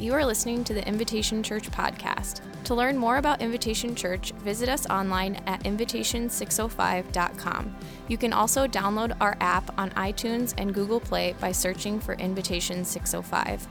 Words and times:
You 0.00 0.14
are 0.14 0.24
listening 0.24 0.62
to 0.62 0.74
the 0.74 0.86
Invitation 0.86 1.42
Church 1.42 1.68
podcast. 1.72 2.40
To 2.64 2.74
learn 2.76 2.96
more 2.96 3.16
about 3.16 3.42
Invitation 3.42 3.96
Church, 3.96 4.30
visit 4.34 4.68
us 4.68 4.86
online 4.86 5.42
at 5.46 5.64
invitation605.com. 5.64 7.76
You 8.06 8.16
can 8.16 8.32
also 8.32 8.68
download 8.68 9.16
our 9.20 9.36
app 9.40 9.76
on 9.76 9.90
iTunes 9.90 10.54
and 10.56 10.72
Google 10.72 11.00
Play 11.00 11.34
by 11.40 11.50
searching 11.50 11.98
for 11.98 12.14
Invitation 12.14 12.84
605. 12.84 13.66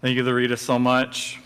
Thank 0.00 0.16
you, 0.16 0.22
Larita, 0.22 0.56
so 0.56 0.78
much. 0.78 1.40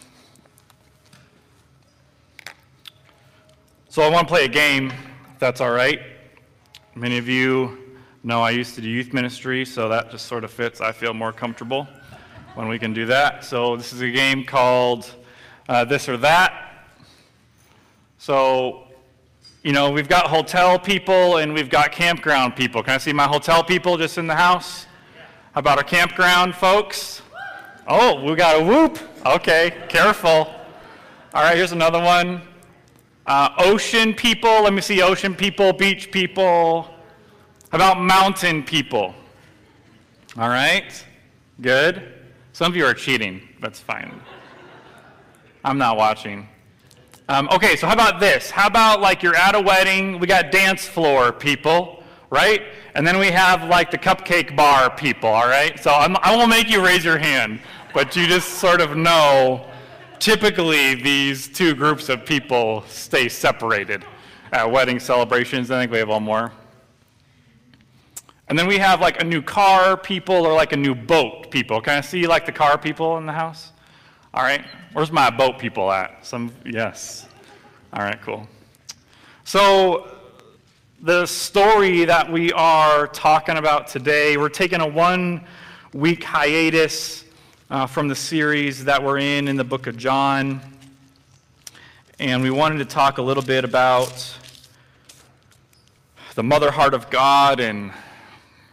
So 3.89 4.03
I 4.03 4.11
want 4.11 4.29
to 4.29 4.35
play 4.35 4.45
a 4.45 4.49
game, 4.49 4.93
if 5.33 5.39
that's 5.39 5.63
all 5.63 5.71
right. 5.71 6.20
Many 6.97 7.19
of 7.19 7.29
you 7.29 7.79
know 8.25 8.43
I 8.43 8.51
used 8.51 8.75
to 8.75 8.81
do 8.81 8.89
youth 8.89 9.13
ministry, 9.13 9.65
so 9.65 9.89
that 9.89 10.11
just 10.11 10.27
sort 10.27 10.43
of 10.43 10.51
fits. 10.51 10.81
I 10.81 10.91
feel 10.91 11.15
more 11.15 11.33
comfortable 11.33 11.87
when 12.57 12.67
we 12.67 12.81
can 12.81 12.93
do 12.93 13.07
that. 13.07 13.45
So 13.45 13.77
this 13.77 13.93
is 13.93 14.01
a 14.01 14.11
game 14.11 14.45
called 14.45 15.09
uh, 15.69 15.85
This 15.85 16.09
or 16.09 16.17
That. 16.17 16.89
So, 18.19 18.89
you 19.63 19.73
know, 19.73 19.91
we've 19.93 20.09
got 20.09 20.27
hotel 20.27 20.81
people 20.81 21.37
and 21.37 21.55
we've 21.55 21.71
got 21.71 21.93
campground 21.93 22.57
people. 22.57 22.83
Can 22.83 22.95
I 22.95 22.99
see 22.99 23.13
my 23.13 23.29
hotel 23.29 23.63
people 23.63 23.97
just 23.97 24.19
in 24.19 24.27
the 24.27 24.35
house? 24.35 24.87
How 25.53 25.61
about 25.61 25.79
our 25.79 25.85
campground 25.85 26.57
folks? 26.57 27.23
Oh, 27.87 28.25
we 28.25 28.35
got 28.35 28.61
a 28.61 28.65
whoop. 28.65 28.99
Okay, 29.25 29.87
careful. 29.89 30.53
All 31.33 31.45
right, 31.45 31.57
here's 31.57 31.71
another 31.71 32.03
one. 32.03 32.43
Uh, 33.27 33.51
ocean 33.59 34.15
people, 34.15 34.63
let 34.63 34.73
me 34.73 34.81
see 34.81 35.03
ocean 35.03 35.35
people, 35.35 35.73
beach 35.73 36.11
people. 36.11 36.83
How 37.71 37.79
about 37.79 38.01
mountain 38.01 38.63
people? 38.63 39.15
All 40.37 40.49
right, 40.49 41.05
good. 41.61 42.15
Some 42.53 42.73
of 42.73 42.77
you 42.77 42.85
are 42.85 42.95
cheating. 42.95 43.41
That's 43.61 43.79
fine. 43.79 44.21
I'm 45.65 45.79
not 45.79 45.97
watching. 45.97 46.49
Um, 47.29 47.49
okay, 47.53 47.77
so 47.77 47.87
how 47.87 47.93
about 47.93 48.19
this? 48.19 48.51
How 48.51 48.67
about 48.67 49.01
like 49.01 49.23
you're 49.23 49.37
at 49.37 49.55
a 49.55 49.61
wedding, 49.61 50.19
we 50.19 50.27
got 50.27 50.51
dance 50.51 50.87
floor 50.87 51.31
people, 51.31 52.03
right? 52.31 52.63
And 52.97 53.07
then 53.07 53.19
we 53.19 53.29
have 53.29 53.69
like 53.69 53.93
the 53.93 53.99
cupcake 53.99 54.57
bar 54.57 54.91
people, 54.91 55.29
all 55.29 55.47
right? 55.47 55.79
So 55.79 55.93
I'm, 55.93 56.17
I 56.23 56.35
won't 56.35 56.51
make 56.51 56.69
you 56.69 56.85
raise 56.85 57.05
your 57.05 57.19
hand, 57.19 57.61
but 57.95 58.17
you 58.17 58.27
just 58.27 58.55
sort 58.55 58.81
of 58.81 58.97
know 58.97 59.70
typically 60.21 60.95
these 60.95 61.49
two 61.49 61.75
groups 61.75 62.09
of 62.11 62.25
people 62.25 62.85
stay 62.87 63.29
separated 63.29 64.05
at 64.53 64.71
wedding 64.71 65.01
celebrations. 65.01 65.71
I 65.71 65.81
think 65.81 65.91
we 65.91 65.99
have 65.99 66.09
one 66.09 66.23
more. 66.23 66.53
And 68.49 68.59
then 68.59 68.67
we 68.67 68.79
have 68.79 69.01
like 69.01 69.21
a 69.21 69.25
new 69.25 69.41
car 69.41 69.97
people 69.97 70.47
or 70.47 70.53
like 70.53 70.73
a 70.73 70.77
new 70.77 70.95
boat 70.95 71.51
people. 71.51 71.81
Can 71.81 71.95
I 71.95 72.01
see 72.01 72.27
like 72.27 72.47
the 72.47 72.53
car 72.53 72.77
people 72.77 73.17
in 73.17 73.25
the 73.25 73.33
house? 73.33 73.73
All 74.35 74.43
right. 74.43 74.65
Where's 74.93 75.11
my 75.11 75.31
boat 75.31 75.59
people 75.59 75.91
at? 75.91 76.25
Some, 76.27 76.53
yes. 76.65 77.27
All 77.93 78.03
right, 78.03 78.21
cool. 78.23 78.47
So, 79.45 80.17
the 81.03 81.25
story 81.25 82.05
that 82.05 82.31
we 82.31 82.53
are 82.53 83.07
talking 83.07 83.57
about 83.57 83.87
today, 83.87 84.37
we're 84.37 84.51
taking 84.51 84.81
a 84.81 84.87
one 84.87 85.47
week 85.95 86.23
hiatus 86.23 87.25
uh, 87.71 87.87
from 87.87 88.09
the 88.09 88.17
series 88.17 88.85
that 88.85 89.03
we're 89.03 89.19
in 89.19 89.47
in 89.47 89.57
the 89.57 89.65
book 89.65 89.87
of 89.87 89.97
John. 89.97 90.61
And 92.19 92.43
we 92.43 92.51
wanted 92.51 92.79
to 92.79 92.85
talk 92.85 93.19
a 93.19 93.23
little 93.23 93.45
bit 93.45 93.65
about 93.65 94.37
the 96.35 96.43
mother 96.43 96.71
heart 96.73 96.95
of 96.95 97.09
God 97.11 97.61
and 97.61 97.93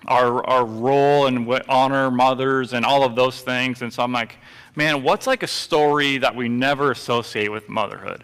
our, 0.08 0.44
our 0.48 0.66
role 0.66 1.28
and 1.28 1.46
what 1.46 1.70
honor 1.70 2.10
mothers 2.10 2.74
and 2.74 2.84
all 2.86 3.04
of 3.04 3.16
those 3.16 3.42
things. 3.42 3.84
And 3.84 3.94
so 3.94 4.02
I'm 4.02 4.12
like, 4.12 4.38
man, 4.76 5.04
what's 5.04 5.28
like 5.28 5.44
a 5.44 5.48
story 5.48 6.18
that 6.18 6.36
we 6.36 6.50
never 6.50 6.92
associate 6.92 7.52
with 7.52 7.70
motherhood? 7.70 8.24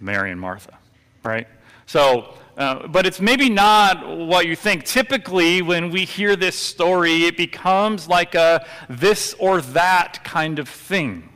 Mary 0.00 0.32
and 0.32 0.40
Martha, 0.40 0.76
right? 1.22 1.46
So, 1.86 2.34
uh, 2.56 2.86
but 2.88 3.06
it's 3.06 3.20
maybe 3.20 3.48
not 3.48 4.06
what 4.18 4.46
you 4.46 4.56
think. 4.56 4.84
Typically, 4.84 5.62
when 5.62 5.90
we 5.90 6.04
hear 6.04 6.36
this 6.36 6.56
story, 6.56 7.24
it 7.24 7.36
becomes 7.36 8.08
like 8.08 8.34
a 8.34 8.66
this 8.88 9.34
or 9.38 9.60
that 9.60 10.22
kind 10.24 10.58
of 10.58 10.68
thing. 10.68 11.28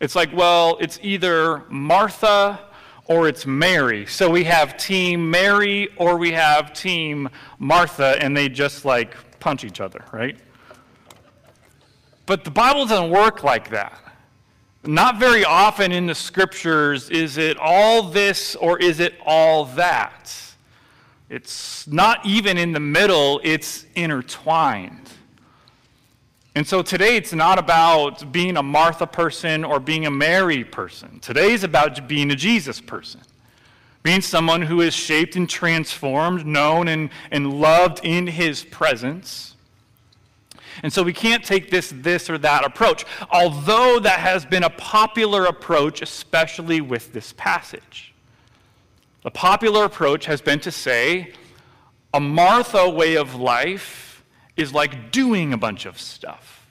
It's 0.00 0.14
like, 0.14 0.32
well, 0.32 0.78
it's 0.80 0.98
either 1.02 1.64
Martha 1.68 2.60
or 3.06 3.26
it's 3.26 3.46
Mary. 3.46 4.06
So 4.06 4.30
we 4.30 4.44
have 4.44 4.76
Team 4.76 5.30
Mary 5.30 5.88
or 5.96 6.16
we 6.16 6.32
have 6.32 6.72
Team 6.72 7.28
Martha, 7.58 8.16
and 8.20 8.36
they 8.36 8.48
just 8.48 8.84
like 8.84 9.16
punch 9.40 9.64
each 9.64 9.80
other, 9.80 10.04
right? 10.12 10.38
But 12.26 12.44
the 12.44 12.50
Bible 12.50 12.86
doesn't 12.86 13.10
work 13.10 13.42
like 13.42 13.70
that. 13.70 13.98
Not 14.84 15.18
very 15.18 15.44
often 15.44 15.92
in 15.92 16.06
the 16.06 16.14
scriptures 16.14 17.10
is 17.10 17.36
it 17.36 17.56
all 17.58 18.02
this 18.02 18.54
or 18.56 18.78
is 18.78 19.00
it 19.00 19.14
all 19.24 19.64
that. 19.66 20.34
It's 21.28 21.86
not 21.86 22.24
even 22.24 22.56
in 22.56 22.72
the 22.72 22.80
middle, 22.80 23.40
it's 23.44 23.84
intertwined. 23.94 25.10
And 26.54 26.66
so 26.66 26.82
today 26.82 27.16
it's 27.16 27.32
not 27.32 27.58
about 27.58 28.32
being 28.32 28.56
a 28.56 28.62
Martha 28.62 29.06
person 29.06 29.64
or 29.64 29.78
being 29.78 30.06
a 30.06 30.10
Mary 30.10 30.64
person. 30.64 31.20
Today 31.20 31.52
is 31.52 31.64
about 31.64 32.08
being 32.08 32.30
a 32.30 32.34
Jesus 32.34 32.80
person. 32.80 33.20
Being 34.02 34.22
someone 34.22 34.62
who 34.62 34.80
is 34.80 34.94
shaped 34.94 35.36
and 35.36 35.48
transformed, 35.48 36.46
known 36.46 36.88
and, 36.88 37.10
and 37.30 37.60
loved 37.60 38.00
in 38.04 38.26
his 38.26 38.64
presence. 38.64 39.54
And 40.82 40.92
so 40.92 41.02
we 41.02 41.12
can't 41.12 41.44
take 41.44 41.70
this, 41.70 41.92
this, 41.94 42.30
or 42.30 42.38
that 42.38 42.64
approach, 42.64 43.04
although 43.30 43.98
that 44.00 44.20
has 44.20 44.44
been 44.44 44.64
a 44.64 44.70
popular 44.70 45.44
approach, 45.46 46.02
especially 46.02 46.80
with 46.80 47.12
this 47.12 47.32
passage. 47.36 48.14
The 49.22 49.30
popular 49.30 49.84
approach 49.84 50.26
has 50.26 50.40
been 50.40 50.60
to 50.60 50.70
say 50.70 51.32
a 52.14 52.20
Martha 52.20 52.88
way 52.88 53.16
of 53.16 53.34
life 53.34 54.24
is 54.56 54.72
like 54.72 55.12
doing 55.12 55.52
a 55.52 55.58
bunch 55.58 55.86
of 55.86 56.00
stuff, 56.00 56.66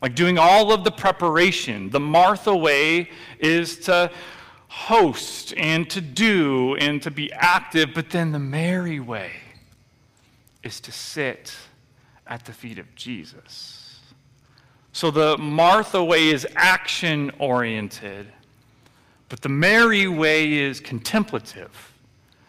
like 0.00 0.14
doing 0.14 0.38
all 0.38 0.72
of 0.72 0.84
the 0.84 0.90
preparation. 0.90 1.90
The 1.90 2.00
Martha 2.00 2.56
way 2.56 3.10
is 3.38 3.78
to 3.80 4.10
host 4.68 5.52
and 5.56 5.88
to 5.90 6.00
do 6.00 6.74
and 6.76 7.02
to 7.02 7.10
be 7.10 7.32
active, 7.32 7.90
but 7.94 8.10
then 8.10 8.32
the 8.32 8.38
Mary 8.38 9.00
way 9.00 9.32
is 10.62 10.80
to 10.80 10.92
sit 10.92 11.54
at 12.32 12.46
the 12.46 12.52
feet 12.52 12.78
of 12.78 12.94
Jesus. 12.94 14.00
So 14.94 15.10
the 15.10 15.36
Martha 15.36 16.02
way 16.02 16.28
is 16.28 16.46
action 16.56 17.30
oriented, 17.38 18.26
but 19.28 19.42
the 19.42 19.50
Mary 19.50 20.08
way 20.08 20.54
is 20.54 20.80
contemplative. 20.80 21.92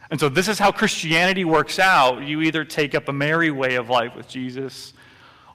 And 0.09 0.17
so 0.17 0.29
this 0.29 0.47
is 0.47 0.57
how 0.57 0.71
Christianity 0.71 1.44
works 1.44 1.79
out. 1.79 2.23
You 2.23 2.41
either 2.44 2.63
take 2.63 2.95
up 2.95 3.09
a 3.09 3.13
Mary 3.13 3.51
way 3.51 3.75
of 3.75 3.89
life 3.89 4.16
with 4.16 4.29
Jesus 4.29 4.94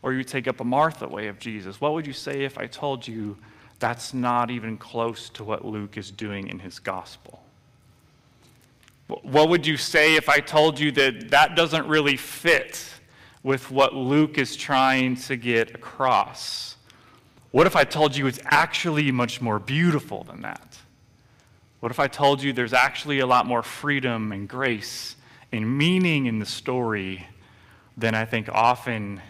or 0.03 0.13
you 0.13 0.23
take 0.23 0.47
up 0.47 0.61
a 0.61 0.65
Martha 0.65 1.09
way 1.09 1.29
of 1.29 1.39
Jesus. 1.39 1.81
What 1.81 1.95
would 1.95 2.07
you 2.07 2.13
say 2.13 2.45
if 2.45 2.59
I 2.59 2.67
told 2.67 3.09
you 3.09 3.35
that's 3.79 4.13
not 4.13 4.51
even 4.51 4.77
close 4.77 5.31
to 5.31 5.45
what 5.45 5.65
Luke 5.65 5.97
is 5.97 6.11
doing 6.11 6.49
in 6.49 6.59
his 6.59 6.79
gospel? 6.79 7.43
What 9.07 9.49
would 9.49 9.67
you 9.67 9.79
say 9.79 10.17
if 10.17 10.29
I 10.29 10.41
told 10.41 10.79
you 10.79 10.93
that 10.93 11.31
that 11.31 11.57
doesn't 11.57 11.89
really 11.89 12.19
fit 12.19 12.85
with 13.49 13.71
what 13.71 13.95
Luke 13.95 14.37
is 14.37 14.57
trying 14.57 15.17
to 15.17 15.35
get 15.35 15.75
across? 15.75 16.77
What 17.51 17.67
if 17.67 17.77
I 17.77 17.85
told 17.85 18.15
you 18.15 18.27
it's 18.27 18.39
actually 18.45 19.11
much 19.11 19.41
more 19.41 19.59
beautiful 19.59 20.23
than 20.25 20.43
that? 20.43 20.77
What 21.81 21.91
if 21.91 21.99
I 21.99 22.09
told 22.09 22.43
you 22.43 22.53
there's 22.53 22.75
actually 22.75 23.21
a 23.21 23.27
lot 23.27 23.47
more 23.47 23.63
freedom 23.63 24.33
and 24.33 24.47
grace 24.47 25.17
and 25.51 25.79
meaning 25.79 26.27
in 26.27 26.41
the 26.41 26.45
story 26.45 27.27
than 27.97 28.15
I 28.15 28.27
think 28.27 28.51
often 28.51 29.23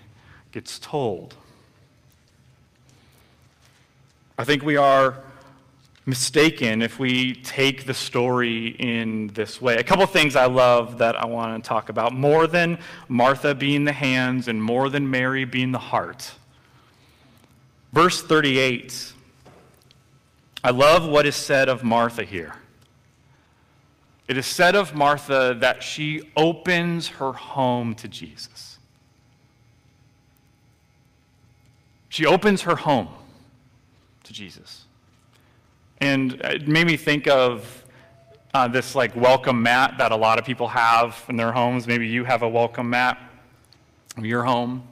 gets 0.50 0.80
told? 0.80 1.36
I 4.36 4.42
think 4.42 4.64
we 4.64 4.76
are 4.76 5.22
mistaken 6.08 6.80
if 6.80 6.98
we 6.98 7.34
take 7.34 7.84
the 7.84 7.92
story 7.92 8.68
in 8.78 9.26
this 9.34 9.60
way. 9.60 9.76
A 9.76 9.84
couple 9.84 10.06
things 10.06 10.36
I 10.36 10.46
love 10.46 10.98
that 10.98 11.14
I 11.20 11.26
want 11.26 11.62
to 11.62 11.68
talk 11.68 11.90
about 11.90 12.14
more 12.14 12.46
than 12.46 12.78
Martha 13.08 13.54
being 13.54 13.84
the 13.84 13.92
hands 13.92 14.48
and 14.48 14.62
more 14.62 14.88
than 14.88 15.10
Mary 15.10 15.44
being 15.44 15.70
the 15.70 15.78
heart. 15.78 16.32
Verse 17.92 18.22
38. 18.22 19.12
I 20.64 20.70
love 20.70 21.06
what 21.06 21.26
is 21.26 21.36
said 21.36 21.68
of 21.68 21.84
Martha 21.84 22.24
here. 22.24 22.54
It 24.28 24.38
is 24.38 24.46
said 24.46 24.74
of 24.74 24.94
Martha 24.94 25.54
that 25.60 25.82
she 25.82 26.22
opens 26.34 27.08
her 27.08 27.32
home 27.32 27.94
to 27.96 28.08
Jesus. 28.08 28.78
She 32.08 32.24
opens 32.24 32.62
her 32.62 32.76
home 32.76 33.08
to 34.24 34.32
Jesus. 34.32 34.86
And 36.00 36.34
it 36.42 36.68
made 36.68 36.86
me 36.86 36.96
think 36.96 37.26
of 37.26 37.84
uh, 38.54 38.68
this 38.68 38.94
like 38.94 39.14
welcome 39.16 39.62
mat 39.62 39.94
that 39.98 40.12
a 40.12 40.16
lot 40.16 40.38
of 40.38 40.44
people 40.44 40.68
have 40.68 41.22
in 41.28 41.36
their 41.36 41.52
homes. 41.52 41.86
Maybe 41.86 42.06
you 42.06 42.24
have 42.24 42.42
a 42.42 42.48
welcome 42.48 42.90
mat 42.90 43.18
in 44.16 44.24
your 44.24 44.44
home. 44.44 44.86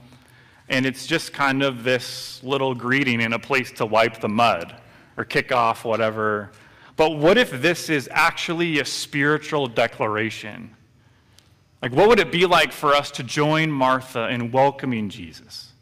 And 0.69 0.85
it's 0.85 1.07
just 1.07 1.33
kind 1.33 1.63
of 1.63 1.85
this 1.85 2.43
little 2.43 2.75
greeting 2.75 3.23
and 3.23 3.35
a 3.35 3.39
place 3.39 3.71
to 3.73 3.87
wipe 3.87 4.21
the 4.21 4.29
mud 4.29 4.75
or 5.17 5.25
kick 5.25 5.53
off 5.53 5.85
whatever. 5.85 6.51
But 6.97 7.19
what 7.19 7.39
if 7.39 7.51
this 7.63 7.89
is 7.89 8.09
actually 8.13 8.81
a 8.81 8.85
spiritual 8.85 9.69
declaration? 9.69 10.75
Like, 11.83 11.93
what 11.93 12.09
would 12.09 12.19
it 12.19 12.33
be 12.33 12.47
like 12.47 12.73
for 12.73 12.95
us 12.95 13.11
to 13.13 13.23
join 13.23 13.71
Martha 13.71 14.29
in 14.29 14.51
welcoming 14.51 15.09
Jesus 15.09 15.73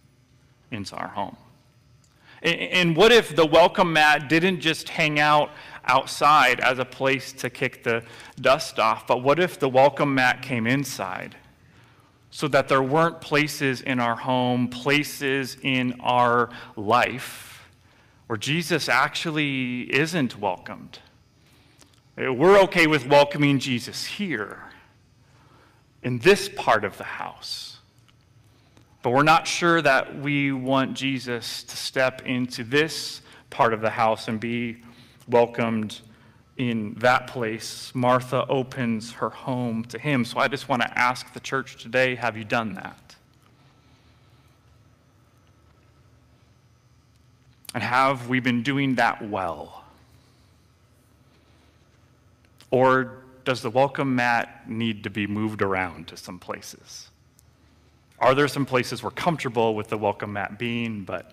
into 0.71 0.95
our 0.97 1.09
home? 1.09 1.37
And 2.45 2.95
what 2.95 3.11
if 3.11 3.35
the 3.35 3.47
welcome 3.47 3.95
mat 3.95 4.29
didn't 4.29 4.61
just 4.61 4.91
hang 4.91 5.19
out 5.19 5.51
outside 5.87 6.61
as 6.61 6.79
a 6.79 6.85
place 6.85 7.33
to 7.33 7.49
kick 7.49 7.83
the 7.83 8.05
dust 8.39 8.79
off, 8.79 9.07
but 9.07 9.23
what 9.23 9.39
if 9.39 9.59
the 9.59 9.69
welcome 9.69 10.15
mat 10.15 10.43
came 10.43 10.67
inside? 10.67 11.37
So 12.31 12.47
that 12.49 12.69
there 12.69 12.83
weren't 12.83 13.23
places 13.23 13.81
in 13.81 13.99
our 13.99 14.17
home, 14.17 14.69
places 14.69 15.57
in 15.63 15.99
our 16.01 16.51
life 16.77 17.67
where 18.27 18.37
Jesus 18.37 18.91
actually 18.91 19.83
isn't 19.95 20.39
welcomed. 20.39 20.99
Eh, 22.19 22.29
we're 22.29 22.59
okay 22.61 22.87
with 22.87 23.07
welcoming 23.07 23.59
Jesus 23.59 24.05
here 24.05 24.65
in 26.03 26.19
this 26.19 26.49
part 26.49 26.85
of 26.85 26.99
the 26.99 27.05
house. 27.05 27.74
But 29.05 29.11
we're 29.11 29.23
not 29.23 29.47
sure 29.47 29.83
that 29.83 30.19
we 30.19 30.51
want 30.51 30.95
Jesus 30.95 31.63
to 31.65 31.77
step 31.77 32.23
into 32.25 32.65
this 32.65 33.21
part 33.51 33.75
of 33.75 33.83
the 33.83 33.91
house 33.91 34.29
and 34.29 34.41
be 34.41 34.79
welcomed 35.29 36.01
in 36.57 36.95
that 37.01 37.27
place. 37.27 37.95
Martha 37.95 38.47
opens 38.49 39.13
her 39.13 39.29
home 39.29 39.85
to 39.85 39.99
him. 39.99 40.25
So 40.25 40.39
I 40.39 40.49
just 40.49 40.71
want 40.71 40.81
to 40.81 40.99
ask 40.99 41.31
the 41.35 41.41
church 41.41 41.83
today 41.83 42.15
have 42.15 42.39
you 42.39 42.45
done 42.45 42.77
that? 42.77 43.15
And 47.75 47.83
have 47.83 48.31
we 48.31 48.41
been 48.41 48.63
doing 48.63 48.95
that 48.95 49.29
well? 49.29 49.85
Or 52.71 53.19
does 53.45 53.61
the 53.61 53.69
welcome 53.69 54.17
mat 54.17 54.67
need 54.67 55.05
to 55.05 55.11
be 55.11 55.27
moved 55.27 55.61
around 55.61 56.09
to 56.09 56.17
some 56.17 56.39
places? 56.39 57.11
Are 58.19 58.35
there 58.35 58.49
some 58.49 58.65
places 58.65 59.03
we're 59.03 59.11
comfortable 59.11 59.75
with 59.75 59.89
the 59.89 59.99
welcome 59.99 60.35
mat 60.35 60.59
being, 60.59 61.03
but 61.05 61.33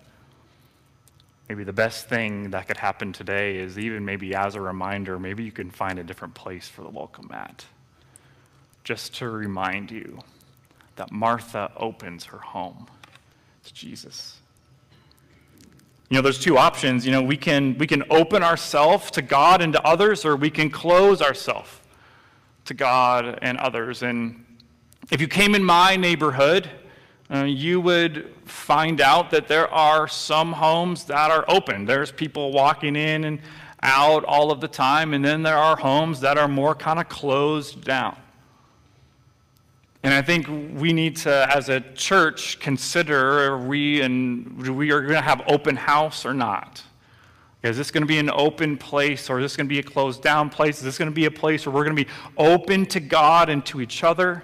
maybe 1.48 1.64
the 1.64 1.72
best 1.72 2.08
thing 2.08 2.50
that 2.50 2.66
could 2.66 2.76
happen 2.76 3.12
today 3.12 3.56
is 3.56 3.78
even 3.78 4.04
maybe 4.04 4.34
as 4.34 4.54
a 4.54 4.60
reminder, 4.60 5.18
maybe 5.18 5.44
you 5.44 5.52
can 5.52 5.70
find 5.70 5.98
a 5.98 6.04
different 6.04 6.34
place 6.34 6.68
for 6.68 6.82
the 6.82 6.90
welcome 6.90 7.28
mat. 7.30 7.64
Just 8.84 9.14
to 9.16 9.28
remind 9.28 9.90
you 9.90 10.18
that 10.96 11.12
Martha 11.12 11.70
opens 11.76 12.24
her 12.24 12.38
home 12.38 12.86
to 13.64 13.72
Jesus. 13.72 14.38
You 16.10 16.16
know, 16.16 16.22
there's 16.22 16.40
two 16.40 16.58
options. 16.58 17.06
You 17.06 17.12
know, 17.12 17.22
we 17.22 17.36
can, 17.36 17.78
we 17.78 17.86
can 17.86 18.02
open 18.10 18.42
ourselves 18.42 19.10
to 19.12 19.22
God 19.22 19.62
and 19.62 19.72
to 19.72 19.82
others, 19.86 20.24
or 20.24 20.36
we 20.36 20.50
can 20.50 20.68
close 20.68 21.22
ourselves 21.22 21.70
to 22.66 22.74
God 22.74 23.38
and 23.40 23.56
others. 23.56 24.02
And 24.02 24.44
if 25.10 25.20
you 25.20 25.28
came 25.28 25.54
in 25.54 25.64
my 25.64 25.96
neighborhood, 25.96 26.70
uh, 27.32 27.44
you 27.44 27.80
would 27.80 28.30
find 28.44 29.00
out 29.00 29.30
that 29.30 29.48
there 29.48 29.68
are 29.72 30.06
some 30.06 30.52
homes 30.52 31.04
that 31.04 31.30
are 31.30 31.44
open. 31.48 31.86
There's 31.86 32.12
people 32.12 32.52
walking 32.52 32.94
in 32.94 33.24
and 33.24 33.40
out 33.82 34.24
all 34.24 34.52
of 34.52 34.60
the 34.60 34.68
time, 34.68 35.14
and 35.14 35.24
then 35.24 35.42
there 35.42 35.56
are 35.56 35.76
homes 35.76 36.20
that 36.20 36.38
are 36.38 36.48
more 36.48 36.74
kind 36.74 37.00
of 37.00 37.08
closed 37.08 37.84
down. 37.84 38.16
And 40.04 40.12
I 40.12 40.22
think 40.22 40.48
we 40.78 40.92
need 40.92 41.16
to, 41.18 41.48
as 41.54 41.68
a 41.68 41.80
church, 41.80 42.58
consider 42.58 43.52
are 43.52 43.58
we 43.58 44.00
and 44.00 44.76
we 44.76 44.90
are 44.90 45.00
going 45.00 45.14
to 45.14 45.20
have 45.20 45.42
open 45.46 45.76
house 45.76 46.26
or 46.26 46.34
not. 46.34 46.82
Is 47.62 47.76
this 47.76 47.92
going 47.92 48.02
to 48.02 48.08
be 48.08 48.18
an 48.18 48.30
open 48.30 48.76
place 48.76 49.30
or 49.30 49.38
is 49.38 49.44
this 49.44 49.56
going 49.56 49.68
to 49.68 49.72
be 49.72 49.78
a 49.78 49.82
closed 49.82 50.20
down 50.20 50.50
place? 50.50 50.78
Is 50.78 50.82
this 50.82 50.98
going 50.98 51.10
to 51.10 51.14
be 51.14 51.26
a 51.26 51.30
place 51.30 51.64
where 51.64 51.72
we're 51.72 51.84
going 51.84 51.96
to 51.96 52.04
be 52.04 52.10
open 52.36 52.84
to 52.86 52.98
God 52.98 53.48
and 53.48 53.64
to 53.66 53.80
each 53.80 54.02
other? 54.02 54.42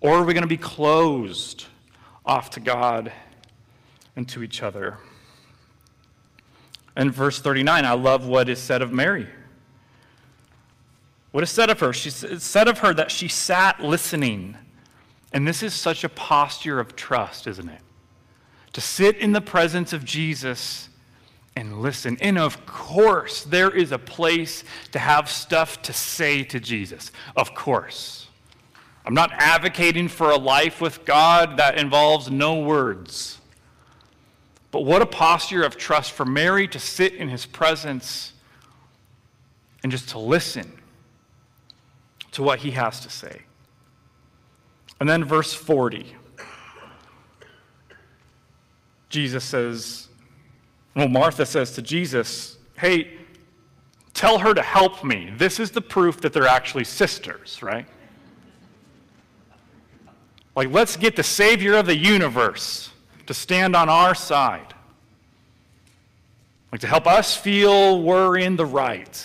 Or 0.00 0.18
are 0.18 0.24
we 0.24 0.34
going 0.34 0.42
to 0.42 0.48
be 0.48 0.56
closed 0.56 1.66
off 2.24 2.50
to 2.50 2.60
God 2.60 3.12
and 4.14 4.28
to 4.28 4.42
each 4.42 4.62
other? 4.62 4.98
In 6.96 7.10
verse 7.10 7.40
39, 7.40 7.84
I 7.84 7.92
love 7.92 8.26
what 8.26 8.48
is 8.48 8.58
said 8.58 8.82
of 8.82 8.92
Mary. 8.92 9.28
What 11.32 11.42
is 11.42 11.50
said 11.50 11.68
of 11.68 11.80
her? 11.80 11.92
She 11.92 12.10
said 12.10 12.68
of 12.68 12.78
her 12.78 12.94
that 12.94 13.10
she 13.10 13.28
sat 13.28 13.80
listening. 13.80 14.56
And 15.32 15.46
this 15.46 15.62
is 15.62 15.74
such 15.74 16.04
a 16.04 16.08
posture 16.08 16.80
of 16.80 16.96
trust, 16.96 17.46
isn't 17.46 17.68
it? 17.68 17.80
To 18.72 18.80
sit 18.80 19.16
in 19.16 19.32
the 19.32 19.40
presence 19.40 19.92
of 19.92 20.04
Jesus 20.04 20.88
and 21.54 21.80
listen. 21.80 22.16
And 22.20 22.38
of 22.38 22.64
course, 22.64 23.44
there 23.44 23.70
is 23.70 23.92
a 23.92 23.98
place 23.98 24.64
to 24.92 24.98
have 24.98 25.30
stuff 25.30 25.82
to 25.82 25.92
say 25.92 26.42
to 26.44 26.60
Jesus. 26.60 27.12
Of 27.34 27.54
course. 27.54 28.25
I'm 29.06 29.14
not 29.14 29.30
advocating 29.34 30.08
for 30.08 30.30
a 30.30 30.36
life 30.36 30.80
with 30.80 31.04
God 31.04 31.58
that 31.58 31.78
involves 31.78 32.30
no 32.30 32.60
words. 32.60 33.38
But 34.72 34.84
what 34.84 35.00
a 35.00 35.06
posture 35.06 35.62
of 35.62 35.76
trust 35.76 36.12
for 36.12 36.24
Mary 36.24 36.66
to 36.68 36.78
sit 36.80 37.14
in 37.14 37.28
his 37.28 37.46
presence 37.46 38.32
and 39.82 39.92
just 39.92 40.08
to 40.10 40.18
listen 40.18 40.72
to 42.32 42.42
what 42.42 42.58
he 42.58 42.72
has 42.72 43.00
to 43.00 43.10
say. 43.10 43.42
And 44.98 45.08
then 45.08 45.24
verse 45.24 45.54
40. 45.54 46.16
Jesus 49.08 49.44
says, 49.44 50.08
well, 50.96 51.08
Martha 51.08 51.46
says 51.46 51.72
to 51.72 51.82
Jesus, 51.82 52.56
Hey, 52.76 53.18
tell 54.14 54.38
her 54.38 54.52
to 54.52 54.62
help 54.62 55.04
me. 55.04 55.32
This 55.36 55.60
is 55.60 55.70
the 55.70 55.80
proof 55.80 56.20
that 56.22 56.32
they're 56.32 56.46
actually 56.46 56.84
sisters, 56.84 57.62
right? 57.62 57.86
Like, 60.56 60.72
let's 60.72 60.96
get 60.96 61.16
the 61.16 61.22
Savior 61.22 61.76
of 61.76 61.84
the 61.84 61.96
universe 61.96 62.90
to 63.26 63.34
stand 63.34 63.76
on 63.76 63.90
our 63.90 64.14
side. 64.14 64.72
Like, 66.72 66.80
to 66.80 66.86
help 66.86 67.06
us 67.06 67.36
feel 67.36 68.02
we're 68.02 68.38
in 68.38 68.56
the 68.56 68.64
right. 68.64 69.24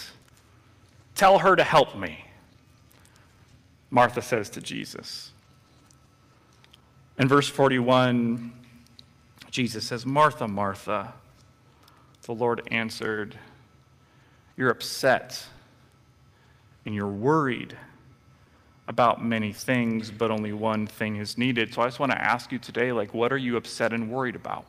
Tell 1.15 1.39
her 1.39 1.55
to 1.55 1.63
help 1.63 1.97
me. 1.97 2.25
Martha 3.89 4.21
says 4.21 4.49
to 4.51 4.61
Jesus. 4.61 5.31
In 7.17 7.29
verse 7.29 7.47
41, 7.47 8.51
Jesus 9.49 9.85
says, 9.85 10.05
Martha, 10.05 10.47
Martha. 10.47 11.13
The 12.23 12.33
Lord 12.33 12.67
answered, 12.71 13.37
You're 14.57 14.69
upset 14.69 15.45
and 16.85 16.93
you're 16.93 17.07
worried 17.07 17.75
about 18.91 19.23
many 19.23 19.53
things, 19.53 20.11
but 20.11 20.29
only 20.29 20.51
one 20.51 20.85
thing 20.85 21.15
is 21.15 21.37
needed. 21.37 21.73
So 21.73 21.81
I 21.81 21.87
just 21.87 21.99
want 21.99 22.11
to 22.11 22.21
ask 22.21 22.51
you 22.51 22.59
today, 22.59 22.91
like, 22.91 23.13
what 23.13 23.31
are 23.31 23.37
you 23.37 23.55
upset 23.55 23.93
and 23.93 24.11
worried 24.11 24.35
about? 24.35 24.65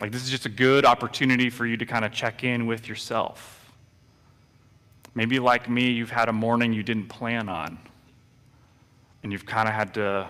Like, 0.00 0.12
this 0.12 0.22
is 0.22 0.28
just 0.28 0.44
a 0.44 0.50
good 0.50 0.84
opportunity 0.84 1.48
for 1.48 1.64
you 1.64 1.76
to 1.78 1.86
kind 1.86 2.04
of 2.04 2.12
check 2.12 2.44
in 2.44 2.66
with 2.66 2.88
yourself. 2.88 3.72
Maybe, 5.14 5.38
like 5.38 5.70
me, 5.70 5.92
you've 5.92 6.10
had 6.10 6.28
a 6.28 6.32
morning 6.32 6.72
you 6.72 6.82
didn't 6.82 7.06
plan 7.08 7.48
on, 7.48 7.78
and 9.22 9.32
you've 9.32 9.46
kind 9.46 9.68
of 9.68 9.74
had 9.74 9.94
to, 9.94 10.28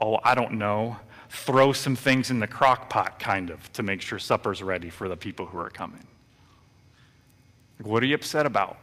oh, 0.00 0.18
I 0.24 0.34
don't 0.34 0.54
know, 0.54 0.96
throw 1.30 1.72
some 1.72 1.96
things 1.96 2.30
in 2.30 2.40
the 2.40 2.46
crock 2.46 2.90
pot, 2.90 3.18
kind 3.20 3.48
of, 3.48 3.72
to 3.74 3.82
make 3.82 4.02
sure 4.02 4.18
supper's 4.18 4.62
ready 4.62 4.90
for 4.90 5.08
the 5.08 5.16
people 5.16 5.46
who 5.46 5.58
are 5.58 5.70
coming. 5.70 6.06
Like, 7.78 7.86
what 7.86 8.02
are 8.02 8.06
you 8.06 8.16
upset 8.16 8.44
about? 8.44 8.76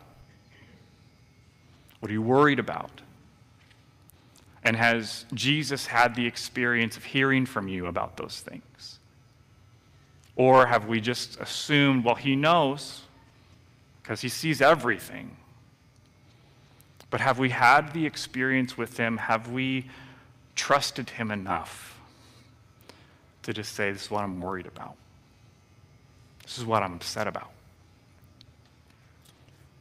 What 2.03 2.09
are 2.09 2.15
you 2.15 2.21
worried 2.21 2.59
about? 2.59 2.99
And 4.61 4.75
has 4.75 5.25
Jesus 5.33 5.85
had 5.85 6.15
the 6.15 6.25
experience 6.25 6.97
of 6.97 7.05
hearing 7.05 7.45
from 7.45 7.69
you 7.69 7.85
about 7.85 8.17
those 8.17 8.41
things? 8.41 8.99
Or 10.35 10.65
have 10.65 10.89
we 10.89 10.99
just 10.99 11.39
assumed, 11.39 12.03
well, 12.03 12.15
he 12.15 12.35
knows 12.35 13.03
because 14.01 14.19
he 14.19 14.27
sees 14.27 14.61
everything? 14.61 15.37
But 17.09 17.21
have 17.21 17.39
we 17.39 17.51
had 17.51 17.93
the 17.93 18.05
experience 18.05 18.77
with 18.77 18.97
him? 18.97 19.15
Have 19.15 19.47
we 19.47 19.89
trusted 20.57 21.09
him 21.09 21.31
enough 21.31 21.97
to 23.43 23.53
just 23.53 23.75
say, 23.75 23.93
This 23.93 24.01
is 24.07 24.11
what 24.11 24.25
I'm 24.25 24.41
worried 24.41 24.67
about. 24.67 24.97
This 26.43 26.57
is 26.57 26.65
what 26.65 26.83
I'm 26.83 26.95
upset 26.95 27.27
about. 27.27 27.52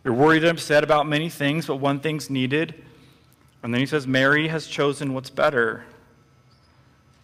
You're 0.04 0.14
worried 0.14 0.42
and 0.42 0.50
upset 0.50 0.82
about 0.82 1.06
many 1.06 1.28
things, 1.28 1.66
but 1.66 1.76
one 1.76 2.00
thing's 2.00 2.28
needed. 2.28 2.74
And 3.62 3.72
then 3.72 3.80
he 3.80 3.86
says, 3.86 4.06
Mary 4.06 4.48
has 4.48 4.66
chosen 4.66 5.14
what's 5.14 5.30
better, 5.30 5.84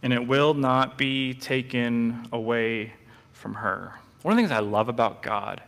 and 0.03 0.13
it 0.13 0.29
will 0.29 0.55
not 0.55 0.97
be 0.97 1.35
taken 1.35 2.29
away 2.33 2.93
from 3.33 3.55
her. 3.55 3.95
One 4.23 4.33
of 4.33 4.37
the 4.37 4.43
things 4.43 4.53
I 4.53 4.61
love 4.61 4.89
about 4.89 5.23
God, 5.23 5.61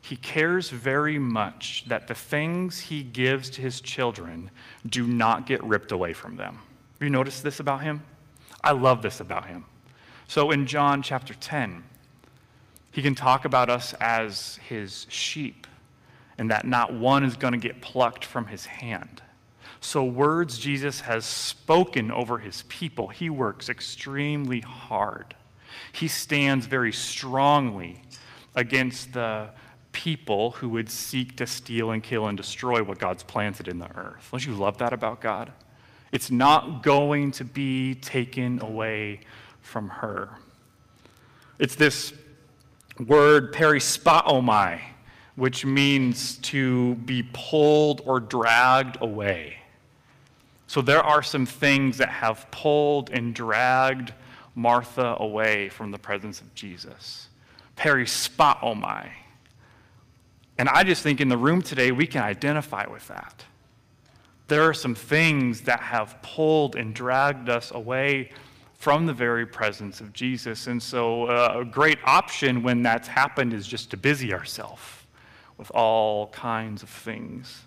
he 0.00 0.14
cares 0.14 0.70
very 0.70 1.18
much 1.18 1.84
that 1.88 2.06
the 2.06 2.14
things 2.14 2.78
he 2.78 3.02
gives 3.02 3.50
to 3.50 3.60
his 3.60 3.80
children 3.80 4.50
do 4.86 5.06
not 5.06 5.46
get 5.46 5.62
ripped 5.64 5.90
away 5.90 6.12
from 6.12 6.36
them. 6.36 6.54
Have 6.54 7.02
you 7.02 7.10
noticed 7.10 7.42
this 7.42 7.58
about 7.58 7.82
him? 7.82 8.02
I 8.62 8.72
love 8.72 9.02
this 9.02 9.18
about 9.18 9.46
him. 9.46 9.64
So 10.28 10.52
in 10.52 10.66
John 10.66 11.02
chapter 11.02 11.34
10, 11.34 11.82
he 12.92 13.02
can 13.02 13.14
talk 13.14 13.44
about 13.44 13.68
us 13.68 13.94
as 13.94 14.56
his 14.68 15.06
sheep 15.08 15.66
and 16.38 16.50
that 16.50 16.66
not 16.66 16.94
one 16.94 17.24
is 17.24 17.36
going 17.36 17.52
to 17.52 17.58
get 17.58 17.82
plucked 17.82 18.24
from 18.24 18.46
his 18.46 18.64
hand. 18.66 19.22
So, 19.80 20.04
words 20.04 20.58
Jesus 20.58 21.00
has 21.02 21.24
spoken 21.24 22.10
over 22.10 22.38
his 22.38 22.62
people, 22.68 23.08
he 23.08 23.30
works 23.30 23.68
extremely 23.68 24.60
hard. 24.60 25.34
He 25.92 26.08
stands 26.08 26.66
very 26.66 26.92
strongly 26.92 28.02
against 28.54 29.12
the 29.12 29.50
people 29.92 30.52
who 30.52 30.68
would 30.68 30.90
seek 30.90 31.36
to 31.36 31.46
steal 31.46 31.90
and 31.90 32.02
kill 32.02 32.26
and 32.26 32.36
destroy 32.36 32.82
what 32.82 32.98
God's 32.98 33.22
planted 33.22 33.68
in 33.68 33.78
the 33.78 33.90
earth. 33.96 34.28
Don't 34.30 34.44
you 34.44 34.54
love 34.54 34.78
that 34.78 34.92
about 34.92 35.20
God? 35.20 35.52
It's 36.12 36.30
not 36.30 36.82
going 36.82 37.32
to 37.32 37.44
be 37.44 37.94
taken 37.94 38.60
away 38.62 39.20
from 39.60 39.88
her. 39.88 40.30
It's 41.58 41.74
this 41.74 42.12
word 43.06 43.52
perispaomai, 43.52 44.80
which 45.38 45.64
means 45.64 46.36
to 46.38 46.96
be 46.96 47.22
pulled 47.32 48.02
or 48.04 48.18
dragged 48.18 48.98
away. 49.00 49.56
So 50.66 50.82
there 50.82 51.00
are 51.00 51.22
some 51.22 51.46
things 51.46 51.98
that 51.98 52.08
have 52.08 52.50
pulled 52.50 53.10
and 53.10 53.32
dragged 53.32 54.12
Martha 54.56 55.16
away 55.20 55.68
from 55.68 55.92
the 55.92 55.98
presence 55.98 56.40
of 56.40 56.52
Jesus. 56.56 57.28
Perispaomai. 57.76 59.10
And 60.58 60.68
I 60.68 60.82
just 60.82 61.04
think 61.04 61.20
in 61.20 61.28
the 61.28 61.38
room 61.38 61.62
today, 61.62 61.92
we 61.92 62.08
can 62.08 62.24
identify 62.24 62.86
with 62.88 63.06
that. 63.06 63.44
There 64.48 64.64
are 64.64 64.74
some 64.74 64.96
things 64.96 65.60
that 65.62 65.78
have 65.78 66.20
pulled 66.20 66.74
and 66.74 66.92
dragged 66.92 67.48
us 67.48 67.70
away 67.70 68.32
from 68.74 69.06
the 69.06 69.12
very 69.12 69.46
presence 69.46 70.00
of 70.00 70.12
Jesus. 70.12 70.66
And 70.66 70.82
so, 70.82 71.26
uh, 71.26 71.60
a 71.60 71.64
great 71.64 71.98
option 72.04 72.64
when 72.64 72.82
that's 72.82 73.06
happened 73.06 73.52
is 73.52 73.68
just 73.68 73.92
to 73.92 73.96
busy 73.96 74.34
ourselves 74.34 74.97
with 75.58 75.70
all 75.72 76.28
kinds 76.28 76.82
of 76.82 76.88
things. 76.88 77.62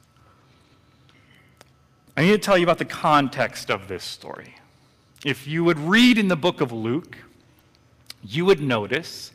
I 2.18 2.24
need 2.24 2.32
to 2.32 2.38
tell 2.38 2.58
you 2.58 2.64
about 2.64 2.78
the 2.78 2.86
context 2.86 3.70
of 3.70 3.88
this 3.88 4.04
story. 4.04 4.56
If 5.24 5.48
you 5.48 5.64
would 5.64 5.78
read 5.78 6.18
in 6.18 6.30
the 6.30 6.36
book 6.36 6.62
of 6.62 6.72
Luke, 6.72 7.18
you 8.24 8.46
would 8.46 8.62
notice 8.62 9.32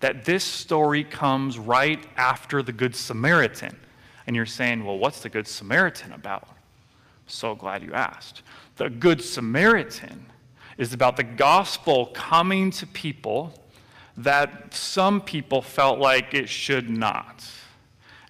that 0.00 0.24
this 0.24 0.44
story 0.44 1.04
comes 1.04 1.58
right 1.58 2.04
after 2.16 2.62
the 2.62 2.72
Good 2.72 2.96
Samaritan. 2.96 3.76
And 4.26 4.36
you're 4.36 4.46
saying, 4.46 4.84
well, 4.84 4.98
what's 4.98 5.20
the 5.20 5.28
Good 5.28 5.48
Samaritan 5.48 6.12
about? 6.12 6.48
So 7.26 7.54
glad 7.54 7.82
you 7.82 7.92
asked. 7.92 8.42
The 8.76 8.90
Good 8.90 9.22
Samaritan 9.22 10.26
is 10.78 10.92
about 10.92 11.16
the 11.16 11.24
gospel 11.24 12.06
coming 12.06 12.70
to 12.72 12.86
people 12.86 13.54
that 14.16 14.74
some 14.74 15.20
people 15.20 15.62
felt 15.62 15.98
like 15.98 16.34
it 16.34 16.48
should 16.48 16.90
not. 16.90 17.44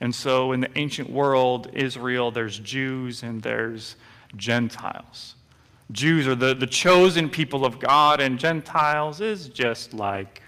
And 0.00 0.14
so 0.14 0.52
in 0.52 0.60
the 0.60 0.78
ancient 0.78 1.10
world, 1.10 1.70
Israel, 1.74 2.30
there's 2.30 2.58
Jews 2.58 3.22
and 3.22 3.42
there's 3.42 3.96
Gentiles. 4.36 5.34
Jews 5.92 6.26
are 6.26 6.34
the, 6.34 6.54
the 6.54 6.66
chosen 6.66 7.28
people 7.28 7.64
of 7.64 7.78
God, 7.78 8.20
and 8.20 8.38
Gentiles 8.38 9.20
is 9.20 9.48
just 9.48 9.92
like 9.92 10.42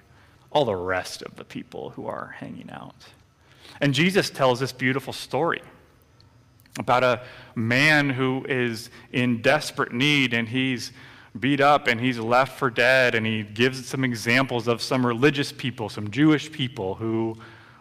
all 0.52 0.64
the 0.64 0.76
rest 0.76 1.23
of 1.23 1.37
the 1.37 1.44
people 1.44 1.90
who 1.90 2.06
are 2.06 2.35
hanging 2.38 2.71
out. 2.71 3.06
And 3.80 3.92
Jesus 3.92 4.30
tells 4.30 4.61
this 4.61 4.73
beautiful 4.73 5.12
story 5.12 5.61
about 6.78 7.02
a 7.02 7.23
man 7.54 8.11
who 8.11 8.44
is 8.49 8.90
in 9.12 9.42
desperate 9.42 9.92
need 9.92 10.32
and 10.32 10.49
he's 10.49 10.92
beat 11.38 11.61
up 11.61 11.87
and 11.87 12.00
he's 12.00 12.18
left 12.18 12.59
for 12.59 12.71
dead. 12.71 13.14
And 13.14 13.26
he 13.26 13.42
gives 13.42 13.87
some 13.87 14.04
examples 14.04 14.68
of 14.68 14.80
some 14.82 15.04
religious 15.04 15.52
people, 15.52 15.88
some 15.88 16.11
Jewish 16.11 16.52
people 16.52 16.94
who 16.94 17.37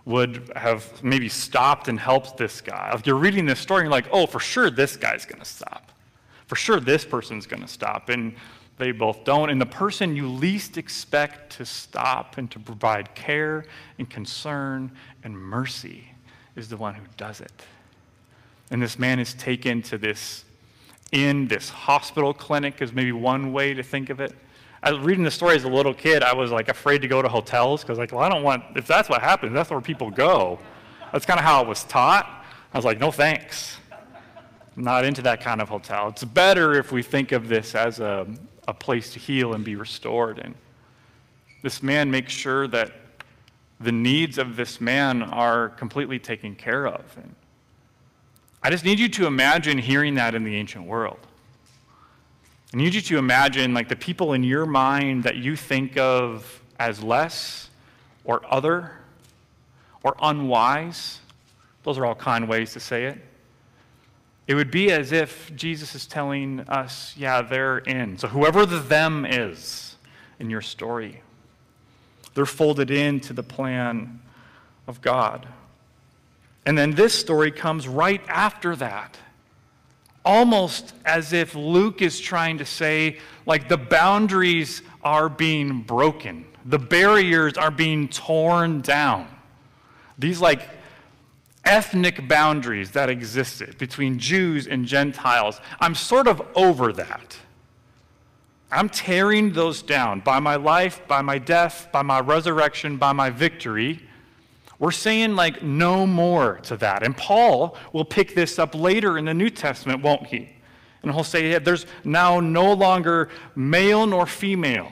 would 0.06 0.52
have 0.56 1.04
maybe 1.04 1.30
stopped 1.30 1.88
and 1.88 2.00
helped 2.00 2.38
this 2.38 2.62
guy. 2.62 2.92
If 2.94 3.06
you're 3.06 3.16
reading 3.16 3.46
this 3.46 3.60
story, 3.60 3.82
and 3.82 3.86
you're 3.86 3.92
like, 3.92 4.08
oh, 4.12 4.26
for 4.26 4.40
sure 4.40 4.70
this 4.70 4.98
guy's 4.98 5.26
going 5.26 5.40
to 5.40 5.46
stop. 5.46 5.92
For 6.48 6.56
sure 6.56 6.80
this 6.80 7.06
person's 7.06 7.46
going 7.46 7.62
to 7.62 7.68
stop. 7.68 8.10
And 8.10 8.36
they 8.78 8.92
both 8.92 9.24
don't. 9.24 9.52
And 9.52 9.62
the 9.62 9.66
person 9.66 10.16
you 10.16 10.28
least 10.28 10.78
expect 10.78 11.56
to 11.58 11.66
stop 11.66 12.38
and 12.38 12.50
to 12.52 12.60
provide 12.60 13.14
care 13.14 13.66
and 14.00 14.10
concern 14.10 14.92
and 15.24 15.38
mercy 15.38 16.06
is 16.56 16.68
the 16.68 16.78
one 16.78 16.96
who 16.96 17.04
does 17.16 17.42
it. 17.42 17.66
And 18.72 18.82
this 18.82 18.98
man 18.98 19.20
is 19.20 19.34
taken 19.36 19.82
to 19.84 19.98
this 19.98 20.46
in 21.12 21.48
this 21.48 21.70
hospital 21.70 22.34
clinic 22.34 22.82
is 22.82 22.92
maybe 22.94 23.12
one 23.12 23.54
way 23.54 23.74
to 23.74 23.84
think 23.84 24.10
of 24.10 24.20
it. 24.20 24.34
I 24.84 24.92
was 24.92 25.00
reading 25.00 25.24
the 25.24 25.32
story 25.32 25.56
as 25.56 25.64
a 25.64 25.70
little 25.70 25.94
kid. 25.94 26.24
I 26.24 26.34
was 26.34 26.52
like 26.52 26.68
afraid 26.68 27.02
to 27.04 27.08
go 27.08 27.22
to 27.22 27.30
hotels 27.30 27.82
because 27.82 28.00
like, 28.00 28.12
well, 28.12 28.22
I 28.22 28.30
don't 28.30 28.44
want. 28.44 28.64
If 28.76 28.88
that's 28.88 29.10
what 29.10 29.22
happens, 29.22 29.54
that's 29.54 29.70
where 29.70 29.82
people 29.82 30.10
go. 30.10 30.60
That's 31.12 31.26
kind 31.26 31.40
of 31.40 31.46
how 31.46 31.64
I 31.64 31.68
was 31.68 31.84
taught. 31.84 32.46
I 32.74 32.78
was 32.78 32.86
like, 32.86 33.00
no 33.00 33.12
thanks. 33.12 33.78
I'm 34.76 34.84
not 34.84 35.06
into 35.06 35.22
that 35.24 35.42
kind 35.42 35.62
of 35.62 35.70
hotel. 35.70 36.08
It's 36.08 36.24
better 36.24 36.80
if 36.80 36.92
we 36.92 37.04
think 37.04 37.32
of 37.32 37.48
this 37.48 37.76
as 37.76 38.00
a, 38.00 38.26
a 38.68 38.74
place 38.74 39.14
to 39.14 39.20
heal 39.20 39.54
and 39.54 39.64
be 39.64 39.76
restored. 39.76 40.40
And 40.40 40.56
this 41.62 41.84
man 41.84 42.10
makes 42.10 42.32
sure 42.34 42.68
that 42.70 42.92
the 43.80 43.92
needs 43.92 44.38
of 44.38 44.56
this 44.56 44.80
man 44.82 45.22
are 45.22 45.70
completely 45.70 46.18
taken 46.18 46.56
care 46.56 46.88
of. 46.88 47.04
And 47.18 47.36
I 48.64 48.70
just 48.70 48.86
need 48.86 49.00
you 49.00 49.10
to 49.10 49.28
imagine 49.28 49.78
hearing 49.78 50.16
that 50.16 50.34
in 50.34 50.44
the 50.44 50.56
ancient 50.56 50.86
world. 50.86 51.20
I 52.74 52.78
need 52.78 52.94
you 52.94 53.02
to 53.02 53.18
imagine 53.18 53.74
like 53.74 53.90
the 53.90 53.96
people 53.96 54.34
in 54.34 54.44
your 54.44 54.66
mind 54.66 55.24
that 55.24 55.36
you 55.36 55.56
think 55.56 55.98
of 55.98 56.62
as 56.80 57.04
less 57.04 57.70
or 58.24 58.42
other 58.50 58.94
or 60.04 60.16
unwise. 60.22 61.20
Those 61.84 61.98
are 61.98 62.06
all 62.06 62.16
kind 62.16 62.48
ways 62.48 62.72
to 62.74 62.80
say 62.80 63.06
it. 63.06 63.18
It 64.48 64.56
would 64.56 64.72
be 64.72 64.92
as 64.92 65.12
if 65.12 65.54
Jesus 65.56 65.96
is 65.96 66.06
telling 66.06 66.62
us, 66.62 67.14
yeah, 67.18 67.42
they're 67.42 67.80
in. 67.80 68.18
So 68.18 68.28
whoever 68.28 68.66
the 68.66 68.80
them 68.80 69.26
is 69.26 69.96
in 70.40 70.50
your 70.50 70.62
story, 70.62 71.22
they're 72.34 72.46
folded 72.46 72.90
into 72.90 73.34
the 73.34 73.44
plan 73.44 74.22
of 74.88 75.02
God. 75.02 75.48
And 76.66 76.78
then 76.78 76.92
this 76.92 77.14
story 77.14 77.52
comes 77.52 77.88
right 77.88 78.22
after 78.28 78.76
that 78.78 79.18
almost 80.24 80.94
as 81.06 81.34
if 81.34 81.56
Luke 81.56 82.02
is 82.02 82.20
trying 82.20 82.58
to 82.60 82.66
say, 82.66 83.18
like, 83.46 83.68
the 83.68 83.78
boundaries 83.78 84.82
are 85.04 85.30
being 85.30 85.82
broken, 85.82 86.46
the 86.66 86.80
barriers 86.80 87.58
are 87.58 87.72
being 87.72 88.08
torn 88.08 88.82
down. 88.82 89.28
These, 90.18 90.40
like, 90.40 90.68
ethnic 91.66 92.28
boundaries 92.28 92.92
that 92.92 93.10
existed 93.10 93.78
between 93.78 94.20
Jews 94.20 94.68
and 94.68 94.86
Gentiles, 94.86 95.60
I'm 95.80 95.96
sort 95.96 96.28
of 96.28 96.42
over 96.56 96.94
that. 96.94 97.38
I'm 98.72 98.88
tearing 98.88 99.52
those 99.52 99.82
down 99.82 100.22
by 100.22 100.40
my 100.40 100.56
life, 100.56 101.06
by 101.08 101.22
my 101.22 101.38
death, 101.38 101.90
by 101.92 102.04
my 102.04 102.20
resurrection, 102.20 102.98
by 102.98 103.12
my 103.12 103.30
victory. 103.30 104.00
We're 104.82 104.90
saying, 104.90 105.36
like, 105.36 105.62
no 105.62 106.08
more 106.08 106.56
to 106.64 106.76
that. 106.78 107.04
And 107.04 107.16
Paul 107.16 107.78
will 107.94 108.04
pick 108.04 108.34
this 108.34 108.58
up 108.58 108.74
later 108.74 109.20
in 109.20 109.26
the 109.26 109.34
New 109.34 109.52
Testament, 109.52 110.02
won't 110.02 110.26
he? 110.26 110.50
And 111.04 111.12
he'll 111.12 111.24
say, 111.24 111.52
yeah, 111.52 111.60
there's 111.60 111.86
now 112.04 112.40
no 112.40 112.74
longer 112.74 113.30
male 113.56 114.08
nor 114.08 114.26
female, 114.26 114.92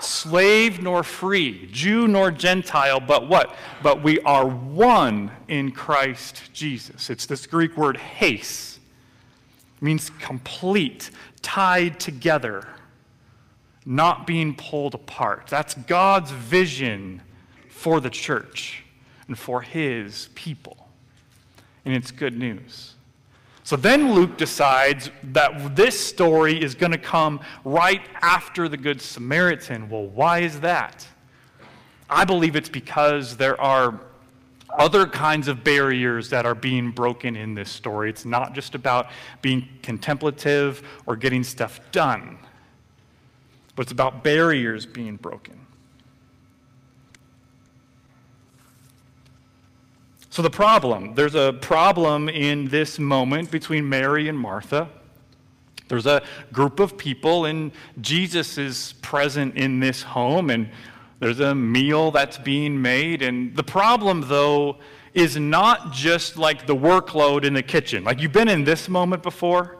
slave 0.00 0.82
nor 0.82 1.04
free, 1.04 1.68
Jew 1.70 2.08
nor 2.08 2.32
Gentile, 2.32 2.98
but 2.98 3.28
what? 3.28 3.54
But 3.80 4.02
we 4.02 4.18
are 4.22 4.44
one 4.44 5.30
in 5.46 5.70
Christ 5.70 6.52
Jesus. 6.52 7.10
It's 7.10 7.26
this 7.26 7.46
Greek 7.46 7.76
word 7.76 7.96
heis, 7.96 8.78
it 9.76 9.82
means 9.82 10.10
complete, 10.18 11.12
tied 11.42 12.00
together, 12.00 12.66
not 13.86 14.26
being 14.26 14.56
pulled 14.56 14.96
apart. 14.96 15.46
That's 15.46 15.74
God's 15.74 16.32
vision 16.32 17.22
for 17.80 17.98
the 17.98 18.10
church 18.10 18.84
and 19.26 19.38
for 19.38 19.62
his 19.62 20.28
people. 20.34 20.76
And 21.86 21.94
it's 21.94 22.10
good 22.10 22.36
news. 22.36 22.94
So 23.62 23.74
then 23.74 24.12
Luke 24.12 24.36
decides 24.36 25.10
that 25.32 25.74
this 25.74 25.98
story 25.98 26.62
is 26.62 26.74
going 26.74 26.92
to 26.92 26.98
come 26.98 27.40
right 27.64 28.02
after 28.20 28.68
the 28.68 28.76
Good 28.76 29.00
Samaritan. 29.00 29.88
Well, 29.88 30.08
why 30.08 30.40
is 30.40 30.60
that? 30.60 31.08
I 32.10 32.26
believe 32.26 32.54
it's 32.54 32.68
because 32.68 33.38
there 33.38 33.58
are 33.58 33.98
other 34.78 35.06
kinds 35.06 35.48
of 35.48 35.64
barriers 35.64 36.28
that 36.28 36.44
are 36.44 36.54
being 36.54 36.90
broken 36.90 37.34
in 37.34 37.54
this 37.54 37.70
story. 37.70 38.10
It's 38.10 38.26
not 38.26 38.54
just 38.54 38.74
about 38.74 39.08
being 39.40 39.66
contemplative 39.82 40.86
or 41.06 41.16
getting 41.16 41.42
stuff 41.44 41.80
done, 41.92 42.36
but 43.74 43.82
it's 43.82 43.92
about 43.92 44.22
barriers 44.22 44.84
being 44.84 45.16
broken. 45.16 45.60
So, 50.32 50.42
the 50.42 50.50
problem 50.50 51.14
there's 51.16 51.34
a 51.34 51.52
problem 51.52 52.28
in 52.28 52.68
this 52.68 53.00
moment 53.00 53.50
between 53.50 53.88
Mary 53.88 54.28
and 54.28 54.38
Martha. 54.38 54.88
There's 55.88 56.06
a 56.06 56.22
group 56.52 56.78
of 56.78 56.96
people, 56.96 57.46
and 57.46 57.72
Jesus 58.00 58.56
is 58.56 58.94
present 59.02 59.56
in 59.56 59.80
this 59.80 60.02
home, 60.02 60.50
and 60.50 60.70
there's 61.18 61.40
a 61.40 61.52
meal 61.52 62.12
that's 62.12 62.38
being 62.38 62.80
made. 62.80 63.22
And 63.22 63.56
the 63.56 63.64
problem, 63.64 64.20
though, 64.28 64.78
is 65.14 65.36
not 65.36 65.92
just 65.92 66.36
like 66.36 66.64
the 66.64 66.76
workload 66.76 67.44
in 67.44 67.52
the 67.52 67.62
kitchen. 67.62 68.04
Like, 68.04 68.20
you've 68.20 68.32
been 68.32 68.48
in 68.48 68.62
this 68.62 68.88
moment 68.88 69.24
before. 69.24 69.78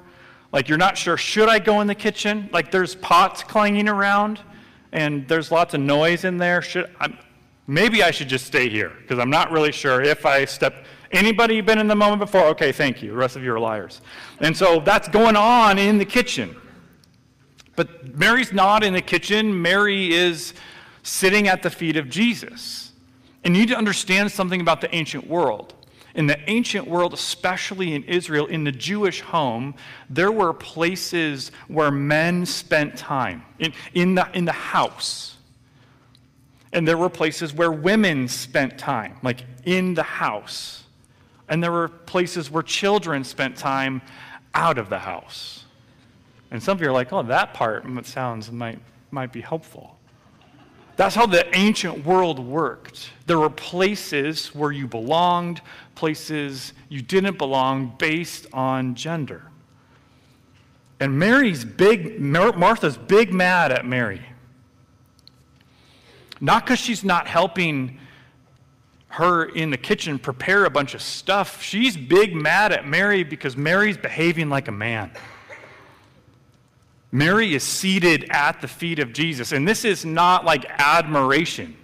Like, 0.52 0.68
you're 0.68 0.78
not 0.78 0.98
sure, 0.98 1.16
should 1.16 1.48
I 1.48 1.60
go 1.60 1.80
in 1.80 1.86
the 1.86 1.94
kitchen? 1.94 2.50
Like, 2.52 2.72
there's 2.72 2.96
pots 2.96 3.44
clanging 3.44 3.88
around, 3.88 4.40
and 4.90 5.28
there's 5.28 5.52
lots 5.52 5.74
of 5.74 5.80
noise 5.80 6.24
in 6.24 6.38
there. 6.38 6.60
Should 6.60 6.90
I, 6.98 7.16
maybe 7.70 8.02
I 8.02 8.10
should 8.10 8.28
just 8.28 8.46
stay 8.46 8.68
here 8.68 8.92
because 9.00 9.18
I'm 9.20 9.30
not 9.30 9.52
really 9.52 9.70
sure 9.70 10.02
if 10.02 10.26
I 10.26 10.44
step. 10.44 10.84
Anybody 11.12 11.60
been 11.60 11.78
in 11.78 11.86
the 11.86 11.94
moment 11.94 12.18
before? 12.18 12.46
Okay, 12.46 12.72
thank 12.72 13.02
you. 13.02 13.10
The 13.10 13.16
rest 13.16 13.36
of 13.36 13.44
you 13.44 13.54
are 13.54 13.60
liars. 13.60 14.00
And 14.40 14.56
so 14.56 14.80
that's 14.80 15.08
going 15.08 15.36
on 15.36 15.78
in 15.78 15.96
the 15.98 16.04
kitchen. 16.04 16.56
But 17.76 18.16
Mary's 18.16 18.52
not 18.52 18.82
in 18.82 18.92
the 18.92 19.00
kitchen. 19.00 19.62
Mary 19.62 20.12
is 20.12 20.52
sitting 21.04 21.46
at 21.46 21.62
the 21.62 21.70
feet 21.70 21.96
of 21.96 22.08
Jesus. 22.08 22.92
And 23.44 23.54
you 23.56 23.62
need 23.62 23.68
to 23.70 23.78
understand 23.78 24.30
something 24.32 24.60
about 24.60 24.80
the 24.80 24.92
ancient 24.94 25.26
world. 25.28 25.74
In 26.14 26.26
the 26.26 26.38
ancient 26.50 26.88
world, 26.88 27.14
especially 27.14 27.94
in 27.94 28.02
Israel, 28.04 28.46
in 28.46 28.64
the 28.64 28.72
Jewish 28.72 29.20
home, 29.20 29.74
there 30.10 30.32
were 30.32 30.52
places 30.52 31.52
where 31.68 31.92
men 31.92 32.44
spent 32.44 32.98
time 32.98 33.44
in, 33.60 33.72
in, 33.94 34.16
the, 34.16 34.28
in 34.34 34.44
the 34.44 34.52
house. 34.52 35.36
And 36.72 36.86
there 36.86 36.96
were 36.96 37.08
places 37.08 37.52
where 37.52 37.72
women 37.72 38.28
spent 38.28 38.78
time, 38.78 39.16
like 39.22 39.44
in 39.64 39.94
the 39.94 40.02
house. 40.02 40.84
And 41.48 41.62
there 41.62 41.72
were 41.72 41.88
places 41.88 42.50
where 42.50 42.62
children 42.62 43.24
spent 43.24 43.56
time 43.56 44.02
out 44.54 44.78
of 44.78 44.88
the 44.88 44.98
house. 44.98 45.64
And 46.50 46.62
some 46.62 46.76
of 46.76 46.82
you 46.82 46.88
are 46.88 46.92
like, 46.92 47.12
oh, 47.12 47.22
that 47.24 47.54
part 47.54 47.84
sounds 48.06 48.50
might, 48.50 48.78
might 49.10 49.32
be 49.32 49.40
helpful. 49.40 49.96
That's 50.96 51.14
how 51.14 51.26
the 51.26 51.46
ancient 51.56 52.04
world 52.04 52.38
worked. 52.38 53.10
There 53.26 53.38
were 53.38 53.50
places 53.50 54.54
where 54.54 54.70
you 54.70 54.86
belonged, 54.86 55.62
places 55.94 56.72
you 56.88 57.00
didn't 57.00 57.38
belong 57.38 57.94
based 57.98 58.46
on 58.52 58.94
gender. 58.94 59.44
And 61.00 61.18
Mary's 61.18 61.64
big, 61.64 62.20
Martha's 62.20 62.98
big 62.98 63.32
mad 63.32 63.72
at 63.72 63.86
Mary. 63.86 64.20
Not 66.40 66.64
because 66.64 66.78
she's 66.78 67.04
not 67.04 67.26
helping 67.26 67.98
her 69.08 69.44
in 69.44 69.70
the 69.70 69.76
kitchen 69.76 70.18
prepare 70.18 70.64
a 70.64 70.70
bunch 70.70 70.94
of 70.94 71.02
stuff. 71.02 71.62
She's 71.62 71.96
big 71.96 72.34
mad 72.34 72.72
at 72.72 72.86
Mary 72.86 73.24
because 73.24 73.56
Mary's 73.56 73.98
behaving 73.98 74.48
like 74.48 74.68
a 74.68 74.72
man. 74.72 75.10
Mary 77.12 77.54
is 77.54 77.64
seated 77.64 78.26
at 78.30 78.60
the 78.60 78.68
feet 78.68 79.00
of 79.00 79.12
Jesus. 79.12 79.50
And 79.52 79.66
this 79.66 79.84
is 79.84 80.04
not 80.04 80.44
like 80.44 80.64
admiration. 80.78 81.76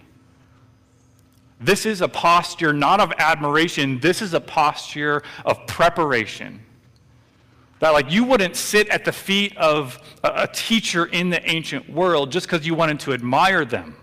This 1.60 1.86
is 1.86 2.00
a 2.00 2.08
posture 2.08 2.72
not 2.72 3.00
of 3.00 3.12
admiration, 3.18 3.98
this 3.98 4.20
is 4.20 4.34
a 4.34 4.40
posture 4.40 5.22
of 5.44 5.66
preparation. 5.66 6.62
That, 7.78 7.90
like, 7.90 8.10
you 8.10 8.24
wouldn't 8.24 8.56
sit 8.56 8.88
at 8.88 9.04
the 9.04 9.12
feet 9.12 9.54
of 9.58 9.98
a, 10.24 10.46
teacher 10.46 11.06
in 11.06 11.28
the 11.28 11.46
ancient 11.48 11.90
world 11.90 12.32
just 12.32 12.46
because 12.46 12.66
you 12.66 12.74
wanted 12.74 13.00
to 13.00 13.12
admire 13.12 13.66
them. 13.66 13.96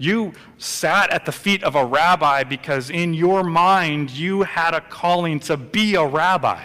You 0.00 0.32
sat 0.56 1.10
at 1.10 1.26
the 1.26 1.30
feet 1.30 1.62
of 1.62 1.74
a 1.74 1.84
rabbi 1.84 2.42
because 2.42 2.88
in 2.88 3.12
your 3.12 3.44
mind 3.44 4.10
you 4.10 4.40
had 4.44 4.72
a 4.72 4.80
calling 4.80 5.38
to 5.40 5.58
be 5.58 5.94
a 5.94 6.06
rabbi. 6.06 6.64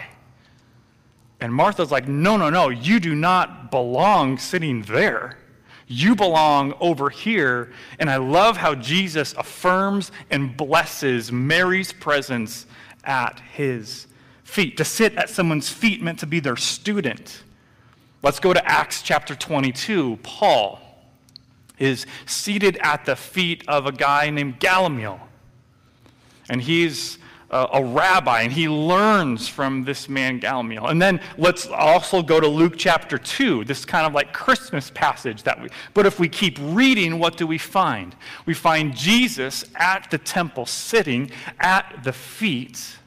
And 1.41 1.53
Martha's 1.53 1.91
like, 1.91 2.07
no, 2.07 2.37
no, 2.37 2.49
no, 2.49 2.69
you 2.69 3.01
do 3.01 3.13
not 3.13 3.71
belong 3.71 4.37
sitting 4.37 4.83
there. 4.83 5.37
You 5.85 6.15
belong 6.15 6.75
over 6.79 7.09
here. 7.09 7.73
And 7.99 8.09
I 8.09 8.15
love 8.15 8.55
how 8.55 8.73
Jesus 8.73 9.33
affirms 9.33 10.13
and 10.31 10.55
blesses 10.55 11.29
Mary's 11.29 11.91
presence 11.91 12.67
at 13.03 13.41
his 13.51 14.07
feet. 14.45 14.77
To 14.77 14.85
sit 14.85 15.13
at 15.15 15.29
someone's 15.29 15.69
feet 15.69 16.01
meant 16.01 16.19
to 16.19 16.25
be 16.25 16.39
their 16.39 16.55
student. 16.55 17.43
Let's 18.23 18.39
go 18.39 18.53
to 18.53 18.65
Acts 18.65 19.01
chapter 19.01 19.35
22. 19.35 20.19
Paul 20.23 20.79
is 21.79 22.05
seated 22.25 22.77
at 22.77 23.05
the 23.05 23.15
feet 23.15 23.63
of 23.67 23.85
a 23.85 23.91
guy 23.91 24.29
named 24.29 24.59
Gamaliel. 24.59 25.19
And 26.49 26.61
he's 26.61 27.17
a, 27.49 27.67
a 27.73 27.83
rabbi, 27.83 28.41
and 28.41 28.51
he 28.51 28.67
learns 28.67 29.47
from 29.47 29.83
this 29.83 30.09
man 30.09 30.39
Gamaliel. 30.39 30.87
And 30.87 31.01
then 31.01 31.19
let's 31.37 31.67
also 31.67 32.21
go 32.21 32.39
to 32.39 32.47
Luke 32.47 32.73
chapter 32.77 33.17
2, 33.17 33.65
this 33.65 33.85
kind 33.85 34.05
of 34.05 34.13
like 34.13 34.33
Christmas 34.33 34.91
passage 34.93 35.43
that 35.43 35.61
we, 35.61 35.69
but 35.93 36.05
if 36.05 36.19
we 36.19 36.27
keep 36.27 36.57
reading, 36.61 37.19
what 37.19 37.37
do 37.37 37.47
we 37.47 37.57
find? 37.57 38.15
We 38.45 38.53
find 38.53 38.95
Jesus 38.95 39.65
at 39.75 40.09
the 40.11 40.17
temple, 40.17 40.65
sitting 40.65 41.31
at 41.59 42.01
the 42.03 42.13
feet 42.13 42.97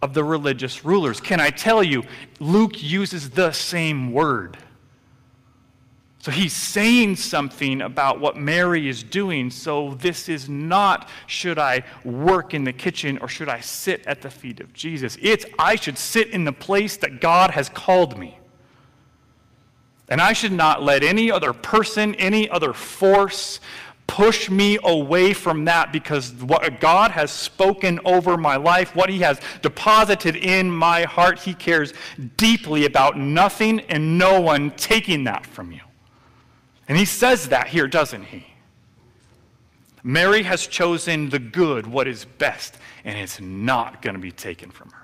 of 0.00 0.14
the 0.14 0.24
religious 0.24 0.84
rulers. 0.84 1.20
Can 1.20 1.38
I 1.38 1.50
tell 1.50 1.82
you, 1.82 2.02
Luke 2.40 2.82
uses 2.82 3.30
the 3.30 3.52
same 3.52 4.12
word. 4.12 4.58
So 6.22 6.30
he's 6.30 6.52
saying 6.52 7.16
something 7.16 7.82
about 7.82 8.20
what 8.20 8.36
Mary 8.36 8.88
is 8.88 9.02
doing. 9.02 9.50
So 9.50 9.94
this 9.94 10.28
is 10.28 10.48
not, 10.48 11.08
should 11.26 11.58
I 11.58 11.82
work 12.04 12.54
in 12.54 12.62
the 12.62 12.72
kitchen 12.72 13.18
or 13.18 13.26
should 13.26 13.48
I 13.48 13.58
sit 13.58 14.06
at 14.06 14.22
the 14.22 14.30
feet 14.30 14.60
of 14.60 14.72
Jesus? 14.72 15.18
It's, 15.20 15.44
I 15.58 15.74
should 15.74 15.98
sit 15.98 16.28
in 16.28 16.44
the 16.44 16.52
place 16.52 16.96
that 16.98 17.20
God 17.20 17.50
has 17.50 17.68
called 17.68 18.16
me. 18.16 18.38
And 20.08 20.20
I 20.20 20.32
should 20.32 20.52
not 20.52 20.80
let 20.80 21.02
any 21.02 21.28
other 21.28 21.52
person, 21.52 22.14
any 22.14 22.48
other 22.48 22.72
force, 22.72 23.58
push 24.06 24.48
me 24.48 24.78
away 24.84 25.32
from 25.32 25.64
that 25.64 25.92
because 25.92 26.32
what 26.34 26.78
God 26.78 27.10
has 27.10 27.32
spoken 27.32 27.98
over 28.04 28.36
my 28.36 28.54
life, 28.54 28.94
what 28.94 29.10
He 29.10 29.18
has 29.20 29.40
deposited 29.60 30.36
in 30.36 30.70
my 30.70 31.02
heart, 31.02 31.40
He 31.40 31.52
cares 31.52 31.92
deeply 32.36 32.86
about 32.86 33.18
nothing 33.18 33.80
and 33.80 34.18
no 34.18 34.40
one 34.40 34.70
taking 34.76 35.24
that 35.24 35.44
from 35.44 35.72
you. 35.72 35.80
And 36.88 36.98
he 36.98 37.04
says 37.04 37.48
that 37.48 37.68
here, 37.68 37.86
doesn't 37.86 38.24
he? 38.24 38.46
Mary 40.02 40.42
has 40.42 40.66
chosen 40.66 41.28
the 41.28 41.38
good, 41.38 41.86
what 41.86 42.08
is 42.08 42.24
best, 42.24 42.76
and 43.04 43.16
it's 43.16 43.40
not 43.40 44.02
going 44.02 44.14
to 44.14 44.20
be 44.20 44.32
taken 44.32 44.70
from 44.70 44.90
her. 44.90 44.98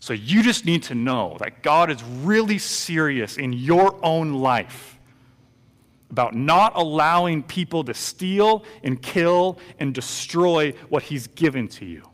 So 0.00 0.12
you 0.12 0.42
just 0.42 0.64
need 0.64 0.84
to 0.84 0.94
know 0.94 1.36
that 1.40 1.62
God 1.62 1.90
is 1.90 2.02
really 2.04 2.58
serious 2.58 3.36
in 3.36 3.52
your 3.52 3.98
own 4.04 4.32
life 4.34 4.98
about 6.10 6.34
not 6.34 6.72
allowing 6.76 7.42
people 7.42 7.84
to 7.84 7.94
steal 7.94 8.64
and 8.82 9.02
kill 9.02 9.58
and 9.78 9.92
destroy 9.92 10.72
what 10.88 11.02
He's 11.02 11.26
given 11.26 11.68
to 11.68 11.84
you 11.84 12.08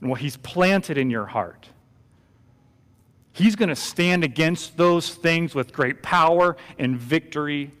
and 0.00 0.08
what 0.08 0.20
He's 0.20 0.36
planted 0.36 0.96
in 0.96 1.10
your 1.10 1.26
heart. 1.26 1.68
He's 3.34 3.56
going 3.56 3.68
to 3.68 3.76
stand 3.76 4.22
against 4.22 4.76
those 4.76 5.12
things 5.12 5.56
with 5.56 5.72
great 5.72 6.04
power 6.04 6.56
and 6.78 6.96
victory 6.96 7.72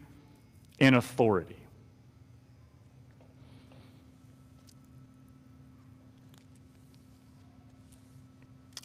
and 0.80 0.96
authority. 0.96 1.54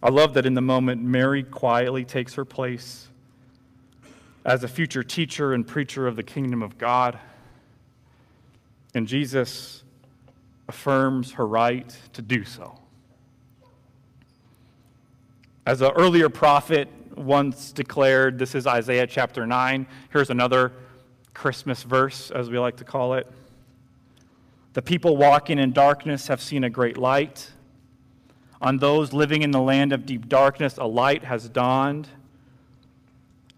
I 0.04 0.10
love 0.10 0.36
that 0.36 0.46
in 0.46 0.54
the 0.54 0.62
moment, 0.62 1.02
Mary 1.02 1.42
quietly 1.42 2.06
takes 2.06 2.36
her 2.36 2.46
place 2.46 3.08
as 4.46 4.64
a 4.64 4.68
future 4.68 5.04
teacher 5.04 5.54
and 5.54 5.68
preacher 5.68 6.06
of 6.06 6.16
the 6.16 6.24
kingdom 6.24 6.62
of 6.62 6.78
God. 6.78 7.18
And 8.94 9.08
Jesus 9.08 9.84
affirms 10.68 11.32
her 11.32 11.48
right 11.48 11.98
to 12.14 12.22
do 12.22 12.46
so. 12.46 12.80
As 15.70 15.82
an 15.82 15.92
earlier 15.92 16.30
prophet 16.30 16.90
once 17.16 17.72
declared, 17.72 18.40
this 18.40 18.56
is 18.56 18.66
Isaiah 18.66 19.06
chapter 19.06 19.46
9. 19.46 19.86
Here's 20.12 20.32
another 20.32 20.74
Christmas 21.36 21.84
verse, 21.84 22.32
as 22.32 22.50
we 22.50 22.58
like 22.58 22.78
to 22.78 22.84
call 22.84 23.14
it. 23.14 23.32
The 24.74 24.82
people 24.82 25.16
walking 25.16 25.60
in 25.60 25.72
darkness 25.72 26.26
have 26.26 26.42
seen 26.42 26.64
a 26.64 26.72
great 26.72 26.98
light. 26.98 27.52
On 28.60 28.78
those 28.78 29.14
living 29.14 29.44
in 29.44 29.52
the 29.52 29.62
land 29.62 29.94
of 29.94 30.08
deep 30.08 30.28
darkness, 30.28 30.78
a 30.80 30.88
light 30.88 31.24
has 31.24 31.48
dawned. 31.48 32.08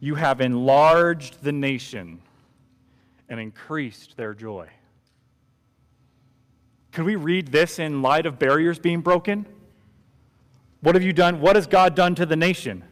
You 0.01 0.15
have 0.15 0.41
enlarged 0.41 1.41
the 1.41 1.53
nation 1.53 2.21
and 3.29 3.39
increased 3.39 4.17
their 4.17 4.33
joy. 4.33 4.67
Can 6.91 7.05
we 7.05 7.15
read 7.15 7.53
this 7.53 7.79
in 7.79 8.01
light 8.01 8.25
of 8.25 8.37
barriers 8.37 8.79
being 8.79 8.99
broken? 8.99 9.45
What 10.81 10.95
have 10.95 11.03
you 11.03 11.13
done? 11.13 11.41
What 11.41 11.55
has 11.55 11.67
God 11.67 11.95
done 11.95 12.15
to 12.15 12.25
the 12.25 12.35
nation? 12.35 12.83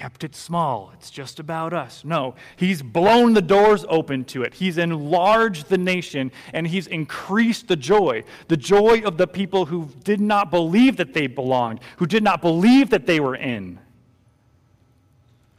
kept 0.00 0.24
it 0.24 0.34
small. 0.34 0.90
It's 0.94 1.10
just 1.10 1.38
about 1.38 1.74
us. 1.74 2.04
No, 2.06 2.34
he's 2.56 2.80
blown 2.80 3.34
the 3.34 3.42
doors 3.42 3.84
open 3.88 4.24
to 4.26 4.42
it. 4.42 4.54
He's 4.54 4.78
enlarged 4.78 5.68
the 5.68 5.76
nation 5.76 6.32
and 6.54 6.66
he's 6.66 6.86
increased 6.86 7.68
the 7.68 7.76
joy. 7.76 8.24
The 8.48 8.56
joy 8.56 9.02
of 9.02 9.18
the 9.18 9.26
people 9.26 9.66
who 9.66 9.90
did 10.02 10.18
not 10.18 10.50
believe 10.50 10.96
that 10.96 11.12
they 11.12 11.26
belonged, 11.26 11.80
who 11.98 12.06
did 12.06 12.22
not 12.22 12.40
believe 12.40 12.88
that 12.90 13.04
they 13.04 13.20
were 13.20 13.36
in, 13.36 13.78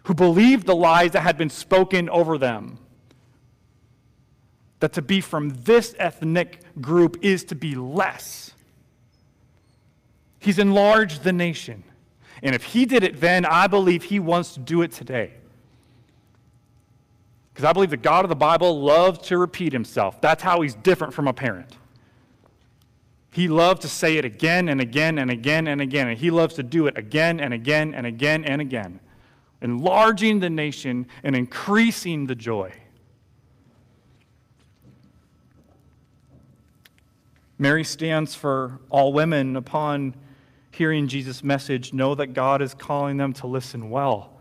who 0.06 0.16
believed 0.16 0.66
the 0.66 0.76
lies 0.76 1.12
that 1.12 1.22
had 1.22 1.38
been 1.38 1.52
spoken 1.52 2.10
over 2.10 2.40
them. 2.40 2.80
That 4.80 4.94
to 4.94 5.04
be 5.04 5.22
from 5.22 5.50
this 5.50 5.94
ethnic 6.00 6.62
group 6.82 7.18
is 7.22 7.44
to 7.46 7.56
be 7.56 7.76
less. 7.76 8.54
He's 10.42 10.58
enlarged 10.58 11.24
the 11.24 11.32
nation. 11.32 11.84
And 12.42 12.56
if 12.56 12.64
he 12.64 12.88
did 12.88 13.04
it 13.04 13.22
then, 13.22 13.46
I 13.46 13.68
believe 13.68 14.04
he 14.06 14.20
wants 14.20 14.56
to 14.56 14.60
do 14.60 14.82
it 14.82 14.92
today. 14.92 15.34
Because 17.54 17.64
I 17.64 17.74
believe 17.74 17.92
the 17.92 17.98
God 17.98 18.26
of 18.26 18.30
the 18.30 18.36
Bible 18.36 18.82
loves 18.82 19.20
to 19.28 19.38
repeat 19.38 19.72
himself. 19.72 20.20
That's 20.20 20.42
how 20.42 20.62
he's 20.62 20.74
different 20.74 21.14
from 21.14 21.28
a 21.28 21.34
parent. 21.34 21.78
He 23.32 23.48
loves 23.48 23.82
to 23.82 23.88
say 23.88 24.18
it 24.18 24.26
again 24.26 24.68
and 24.68 24.82
again 24.82 25.20
and 25.20 25.30
again 25.30 25.68
and 25.68 25.80
again. 25.80 26.08
And 26.08 26.18
he 26.18 26.32
loves 26.32 26.56
to 26.56 26.64
do 26.64 26.88
it 26.88 26.98
again 26.98 27.40
and 27.40 27.54
again 27.54 27.94
and 27.94 28.08
again 28.08 28.44
and 28.44 28.62
again, 28.62 29.00
enlarging 29.62 30.40
the 30.40 30.50
nation 30.50 31.06
and 31.24 31.36
increasing 31.36 32.26
the 32.26 32.36
joy. 32.36 32.74
Mary 37.60 37.84
stands 37.84 38.34
for 38.34 38.80
all 38.90 39.14
women 39.14 39.56
upon 39.56 40.16
hearing 40.82 41.08
Jesus' 41.08 41.44
message 41.44 41.94
know 41.94 42.16
that 42.16 42.34
God 42.34 42.60
is 42.60 42.74
calling 42.74 43.18
them 43.18 43.34
to 43.34 43.46
listen 43.46 43.92
well 43.92 44.32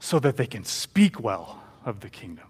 so 0.00 0.18
that 0.18 0.36
they 0.36 0.48
can 0.48 0.64
speak 0.64 1.20
well 1.20 1.62
of 1.84 2.00
the 2.00 2.08
kingdom. 2.08 2.48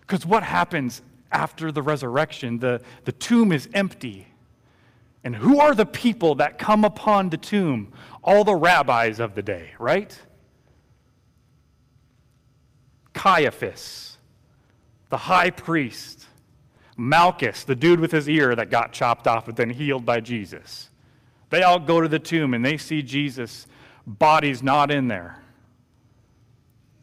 Because 0.00 0.24
what 0.24 0.42
happens 0.42 1.02
after 1.30 1.70
the 1.70 1.82
resurrection? 1.82 2.58
The, 2.58 2.80
the 3.04 3.12
tomb 3.12 3.52
is 3.52 3.68
empty. 3.74 4.28
And 5.24 5.36
who 5.36 5.60
are 5.60 5.74
the 5.74 5.84
people 5.84 6.36
that 6.36 6.58
come 6.58 6.86
upon 6.86 7.28
the 7.28 7.36
tomb? 7.36 7.92
All 8.24 8.42
the 8.42 8.54
rabbis 8.54 9.20
of 9.20 9.34
the 9.34 9.42
day, 9.42 9.72
right? 9.78 10.18
Caiaphas, 13.12 14.16
the 15.10 15.18
high 15.18 15.50
priest, 15.50 16.24
Malchus, 16.96 17.64
the 17.64 17.76
dude 17.76 18.00
with 18.00 18.12
his 18.12 18.26
ear 18.26 18.54
that 18.54 18.70
got 18.70 18.94
chopped 18.94 19.26
off 19.26 19.44
but 19.44 19.56
then 19.56 19.68
healed 19.68 20.06
by 20.06 20.20
Jesus. 20.20 20.88
They 21.50 21.62
all 21.62 21.78
go 21.78 22.00
to 22.00 22.08
the 22.08 22.18
tomb 22.18 22.54
and 22.54 22.64
they 22.64 22.76
see 22.76 23.02
Jesus' 23.02 23.66
body's 24.06 24.62
not 24.62 24.90
in 24.90 25.08
there. 25.08 25.38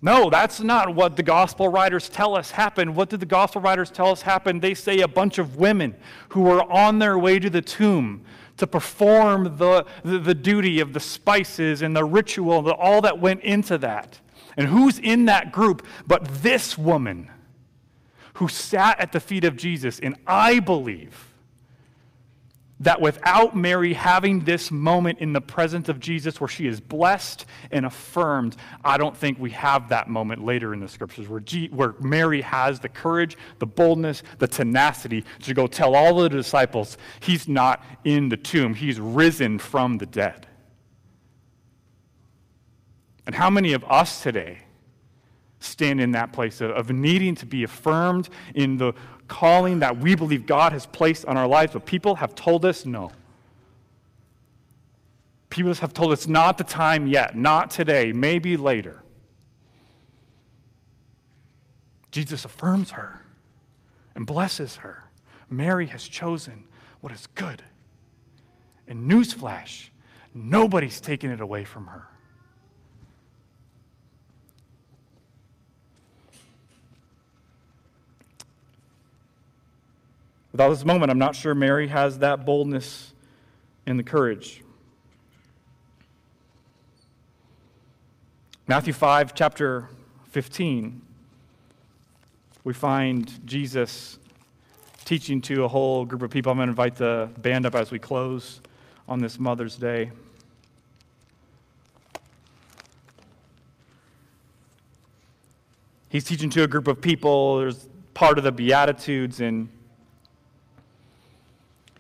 No, 0.02 0.30
that's 0.30 0.60
not 0.60 0.94
what 0.94 1.16
the 1.16 1.24
gospel 1.24 1.70
writers 1.70 2.10
tell 2.10 2.36
us 2.36 2.52
happened. 2.52 2.94
What 2.94 3.10
did 3.10 3.22
the 3.22 3.26
gospel 3.26 3.62
writers 3.62 3.90
tell 3.90 4.12
us 4.12 4.22
happened? 4.22 4.62
They 4.62 4.74
say 4.74 5.00
a 5.00 5.08
bunch 5.08 5.38
of 5.38 5.56
women 5.56 5.96
who 6.30 6.42
were 6.42 6.62
on 6.70 7.00
their 7.00 7.18
way 7.18 7.40
to 7.40 7.50
the 7.50 7.62
tomb 7.62 8.26
to 8.58 8.68
perform 8.68 9.58
the, 9.58 9.86
the, 10.04 10.20
the 10.20 10.36
duty 10.36 10.82
of 10.82 10.92
the 10.92 11.00
spices 11.00 11.82
and 11.82 11.96
the 11.96 12.04
ritual, 12.04 12.62
the, 12.62 12.74
all 12.74 13.00
that 13.02 13.20
went 13.20 13.42
into 13.44 13.78
that. 13.78 14.20
And 14.58 14.68
who's 14.68 15.00
in 15.00 15.26
that 15.26 15.54
group 15.54 15.86
but 16.06 16.26
this 16.26 16.78
woman 16.78 17.32
who 18.36 18.50
sat 18.50 19.00
at 19.00 19.14
the 19.14 19.22
feet 19.22 19.46
of 19.46 19.56
Jesus? 19.56 20.00
And 20.02 20.18
I 20.28 20.60
believe 20.60 21.33
that 22.84 23.00
without 23.00 23.56
Mary 23.56 23.94
having 23.94 24.42
this 24.42 24.70
moment 24.70 25.20
in 25.20 25.32
the 25.32 25.42
presence 25.42 25.88
of 25.88 26.00
Jesus 26.00 26.40
where 26.40 26.50
she 26.50 26.68
is 26.68 26.82
blessed 26.82 27.46
and 27.72 27.86
affirmed, 27.86 28.58
I 28.84 28.98
don't 28.98 29.16
think 29.16 29.40
we 29.40 29.52
have 29.52 29.90
that 29.90 30.10
moment 30.10 30.44
later 30.44 30.74
in 30.74 30.82
the 30.82 30.88
scriptures 30.90 31.28
where, 31.30 31.40
G- 31.40 31.70
where 31.70 31.96
Mary 32.00 32.42
has 32.42 32.82
the 32.82 32.90
courage, 32.90 33.38
the 33.60 33.66
boldness, 33.66 34.22
the 34.38 34.48
tenacity 34.48 35.24
to 35.44 35.54
go 35.54 35.66
tell 35.66 35.96
all 35.96 36.18
the 36.18 36.30
disciples 36.30 36.98
he's 37.22 37.48
not 37.48 37.84
in 38.04 38.30
the 38.30 38.38
tomb, 38.38 38.74
he's 38.74 39.00
risen 39.00 39.60
from 39.60 39.98
the 39.98 40.06
dead. 40.06 40.46
And 43.26 43.34
how 43.34 43.50
many 43.50 43.72
of 43.72 43.86
us 43.86 44.22
today 44.22 44.60
stand 45.62 46.02
in 46.02 46.12
that 46.12 46.34
place 46.34 46.60
of, 46.60 46.72
of 46.72 46.90
needing 46.90 47.36
to 47.36 47.46
be 47.46 47.64
affirmed 47.64 48.28
in 48.54 48.76
the 48.78 48.94
calling 49.28 49.80
that 49.80 49.98
we 49.98 50.16
believe 50.16 50.46
God 50.46 50.74
has 50.74 50.86
placed 50.86 51.26
on 51.26 51.38
our 51.38 51.48
lives, 51.48 51.74
but 51.74 51.86
people 51.86 52.16
have 52.16 52.36
told 52.36 52.66
us 52.66 52.86
no. 52.86 53.12
People 55.50 55.74
have 55.76 55.94
told 55.94 56.12
us 56.12 56.28
not 56.28 56.58
the 56.58 56.64
time 56.64 57.08
yet, 57.08 57.36
not 57.36 57.70
today, 57.70 58.12
maybe 58.12 58.58
later. 58.58 59.04
Jesus 62.12 62.46
affirms 62.46 62.92
her 62.92 63.22
and 64.16 64.26
blesses 64.26 64.78
her. 64.78 65.04
Mary 65.50 65.88
has 65.88 66.08
chosen 66.08 66.64
what 67.02 67.12
is 67.12 67.28
good. 67.36 67.64
And 68.88 69.10
newsflash, 69.10 69.90
nobody's 70.34 71.00
taken 71.00 71.32
it 71.32 71.42
away 71.42 71.64
from 71.64 71.88
her. 71.88 72.08
Without 80.54 80.70
this 80.70 80.86
moment, 80.86 81.12
I'm 81.12 81.18
not 81.18 81.36
sure 81.36 81.56
Mary 81.56 81.88
has 81.88 82.20
that 82.20 82.46
boldness 82.46 83.12
and 83.88 83.98
the 83.98 84.04
courage. 84.04 84.62
Matthew 88.68 88.94
5, 88.94 89.34
chapter 89.34 89.90
15, 90.30 91.02
we 92.64 92.74
find 92.74 93.46
Jesus 93.48 94.20
teaching 95.06 95.42
to 95.42 95.64
a 95.64 95.68
whole 95.68 96.06
group 96.06 96.22
of 96.22 96.30
people. 96.30 96.52
I'm 96.52 96.60
going 96.60 96.68
to 96.68 96.72
invite 96.72 96.96
the 96.96 97.32
band 97.40 97.66
up 97.66 97.74
as 97.74 97.90
we 97.90 97.98
close 97.98 98.62
on 99.10 99.20
this 99.20 99.40
Mother's 99.40 99.76
Day. 99.76 100.12
He's 106.10 106.24
teaching 106.24 106.52
to 106.52 106.62
a 106.62 106.68
group 106.68 106.88
of 106.88 107.02
people. 107.02 107.58
There's 107.58 107.90
part 108.14 108.38
of 108.38 108.44
the 108.44 108.52
Beatitudes, 108.52 109.42
and 109.42 109.68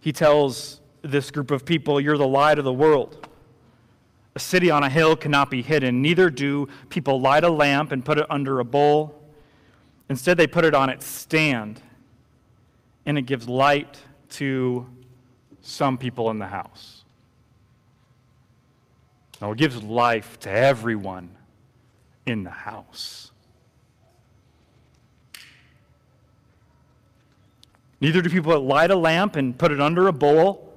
he 0.04 0.12
tells 0.12 0.82
this 1.02 1.32
group 1.32 1.50
of 1.50 1.63
people, 1.63 1.98
You're 2.02 2.18
the 2.18 2.28
light 2.28 2.60
of 2.60 2.66
the 2.66 2.74
world. 2.74 3.26
A 4.36 4.39
city 4.39 4.70
on 4.70 4.84
a 4.84 4.89
hill 4.89 5.16
cannot 5.16 5.50
be 5.50 5.62
hidden. 5.62 6.02
Neither 6.02 6.30
do 6.30 6.68
people 6.89 7.22
light 7.22 7.46
a 7.46 7.50
lamp 7.50 7.94
and 7.94 8.04
put 8.04 8.18
it 8.18 8.26
under 8.30 8.60
a 8.60 8.66
bowl. 8.66 9.24
Instead, 10.10 10.36
they 10.36 10.46
put 10.46 10.66
it 10.66 10.76
on 10.76 10.89
its 10.89 11.06
stand, 11.06 11.80
and 13.06 13.18
it 13.18 13.22
gives 13.22 13.48
light 13.48 13.98
to 14.32 14.86
some 15.62 15.98
people 15.98 16.30
in 16.32 16.38
the 16.38 16.48
house. 16.48 17.06
Now, 19.39 19.54
it 19.54 19.58
gives 19.58 19.82
life 19.82 20.38
to 20.42 20.52
everyone 20.52 21.30
in 22.26 22.44
the 22.44 22.50
house. 22.50 23.32
Neither 28.04 28.22
do 28.22 28.30
people 28.30 28.60
light 28.60 28.92
a 28.92 28.98
lamp 28.98 29.38
and 29.38 29.58
put 29.58 29.72
it 29.72 29.80
under 29.80 30.10
a 30.10 30.12
bowl, 30.12 30.74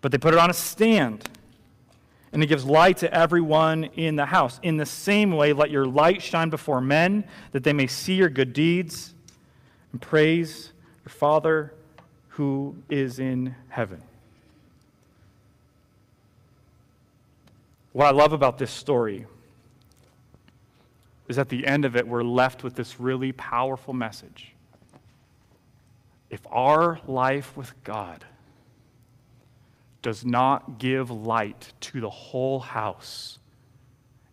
but 0.00 0.10
they 0.10 0.16
put 0.16 0.32
it 0.32 0.40
on 0.40 0.48
a 0.48 0.54
stand. 0.54 1.28
And 2.32 2.42
it 2.42 2.46
gives 2.46 2.64
light 2.64 2.96
to 2.98 3.14
everyone 3.14 3.84
in 3.84 4.16
the 4.16 4.24
house. 4.24 4.58
In 4.62 4.78
the 4.78 4.86
same 4.86 5.30
way, 5.30 5.52
let 5.52 5.70
your 5.70 5.84
light 5.84 6.22
shine 6.22 6.48
before 6.48 6.80
men, 6.80 7.24
that 7.52 7.64
they 7.64 7.74
may 7.74 7.86
see 7.86 8.14
your 8.14 8.30
good 8.30 8.54
deeds 8.54 9.12
and 9.92 10.00
praise 10.00 10.72
your 11.04 11.10
Father 11.10 11.74
who 12.28 12.76
is 12.88 13.18
in 13.18 13.54
heaven. 13.68 14.02
What 17.92 18.06
I 18.06 18.12
love 18.12 18.32
about 18.32 18.56
this 18.56 18.70
story 18.70 19.26
is 21.28 21.38
at 21.38 21.50
the 21.50 21.66
end 21.66 21.84
of 21.84 21.94
it, 21.94 22.08
we're 22.08 22.24
left 22.24 22.64
with 22.64 22.74
this 22.74 22.98
really 22.98 23.32
powerful 23.32 23.92
message 23.92 24.54
if 26.30 26.40
our 26.50 27.00
life 27.06 27.56
with 27.56 27.74
God 27.84 28.24
does 30.00 30.24
not 30.24 30.78
give 30.78 31.10
light 31.10 31.72
to 31.80 32.00
the 32.00 32.08
whole 32.08 32.60
house, 32.60 33.38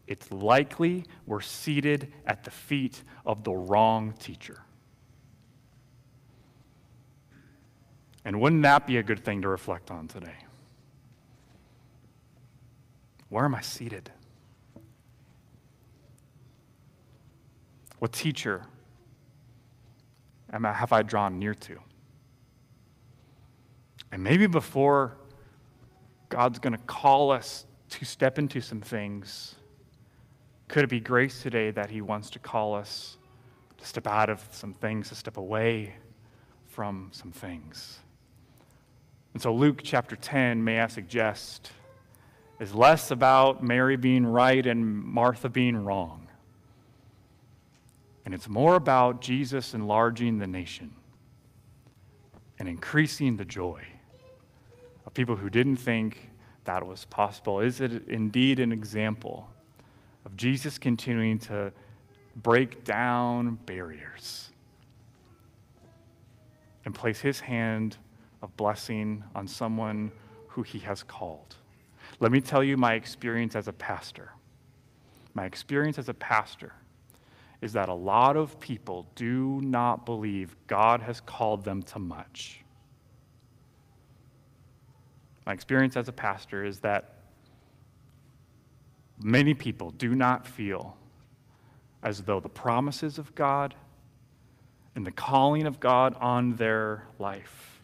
it's 0.05 0.31
likely 0.31 1.05
we're 1.25 1.41
seated 1.41 2.13
at 2.25 2.43
the 2.43 2.51
feet 2.51 3.01
of 3.25 3.43
the 3.43 3.51
wrong 3.51 4.13
teacher. 4.19 4.62
And 8.23 8.39
wouldn't 8.39 8.62
that 8.63 8.86
be 8.86 8.97
a 8.97 9.03
good 9.03 9.23
thing 9.23 9.41
to 9.41 9.49
reflect 9.49 9.89
on 9.89 10.07
today? 10.07 10.36
Where 13.29 13.43
am 13.43 13.55
I 13.55 13.62
seated? 13.62 14.12
What 17.99 18.13
teacher 18.13 18.65
have 20.51 20.93
I 20.93 21.01
drawn 21.01 21.39
near 21.39 21.53
to? 21.53 21.77
And 24.12 24.23
maybe 24.23 24.47
before 24.47 25.17
God's 26.29 26.60
going 26.60 26.73
to 26.73 26.83
call 26.86 27.31
us 27.31 27.65
to 27.89 28.05
step 28.05 28.38
into 28.38 28.62
some 28.62 28.81
things? 28.81 29.55
Could 30.67 30.83
it 30.83 30.89
be 30.89 30.99
grace 30.99 31.41
today 31.41 31.71
that 31.71 31.89
He 31.89 32.01
wants 32.01 32.29
to 32.31 32.39
call 32.39 32.75
us 32.75 33.17
to 33.77 33.86
step 33.86 34.07
out 34.07 34.29
of 34.29 34.45
some 34.51 34.73
things, 34.73 35.10
to 35.10 35.15
step 35.15 35.38
away 35.38 35.93
from 36.65 37.10
some 37.13 37.31
things? 37.31 37.99
And 39.33 39.41
so, 39.41 39.53
Luke 39.53 39.81
chapter 39.83 40.15
10, 40.15 40.63
may 40.63 40.81
I 40.81 40.88
suggest, 40.88 41.71
is 42.60 42.73
less 42.73 43.12
about 43.12 43.63
Mary 43.63 43.95
being 43.95 44.25
right 44.25 44.65
and 44.65 44.86
Martha 44.86 45.47
being 45.47 45.77
wrong. 45.77 46.26
And 48.27 48.33
it's 48.33 48.49
more 48.49 48.75
about 48.75 49.21
Jesus 49.21 49.73
enlarging 49.73 50.37
the 50.37 50.47
nation 50.47 50.91
and 52.59 52.67
increasing 52.67 53.37
the 53.37 53.45
joy 53.45 53.81
of 55.05 55.13
people 55.13 55.37
who 55.37 55.49
didn't 55.49 55.77
think 55.77 56.29
that 56.65 56.85
was 56.85 57.05
possible. 57.05 57.61
Is 57.61 57.79
it 57.79 58.05
indeed 58.09 58.59
an 58.59 58.73
example 58.73 59.47
of 60.25 60.35
Jesus 60.35 60.77
continuing 60.77 61.39
to 61.39 61.71
break 62.35 62.83
down 62.83 63.59
barriers 63.65 64.49
and 66.83 66.93
place 66.93 67.21
his 67.21 67.39
hand 67.39 67.95
of 68.41 68.53
blessing 68.57 69.23
on 69.35 69.47
someone 69.47 70.11
who 70.49 70.63
he 70.63 70.79
has 70.79 71.01
called? 71.01 71.55
Let 72.19 72.33
me 72.33 72.41
tell 72.41 72.61
you 72.61 72.75
my 72.75 72.95
experience 72.95 73.55
as 73.55 73.69
a 73.69 73.73
pastor. 73.73 74.33
My 75.33 75.45
experience 75.45 75.97
as 75.97 76.09
a 76.09 76.13
pastor 76.13 76.73
is 77.62 77.74
that 77.74 77.89
a 77.89 77.93
lot 77.93 78.38
of 78.38 78.60
people 78.60 79.08
do 79.15 79.60
not 79.62 80.06
believe 80.06 80.56
God 80.67 81.02
has 81.02 81.20
called 81.22 81.63
them 81.63 81.82
to 81.84 82.00
much. 82.00 82.63
My 85.46 85.54
experience 85.54 85.96
as 85.96 86.08
a 86.08 86.12
pastor 86.12 86.65
is 86.65 86.80
that 86.82 87.15
many 89.22 89.54
people 89.54 89.91
do 89.91 90.13
not 90.13 90.46
feel 90.46 90.98
as 92.04 92.22
though 92.22 92.39
the 92.39 92.50
promises 92.50 93.17
of 93.17 93.34
God 93.34 93.74
and 94.96 95.06
the 95.06 95.12
calling 95.12 95.65
of 95.65 95.80
God 95.80 96.15
on 96.20 96.56
their 96.56 97.08
life 97.17 97.80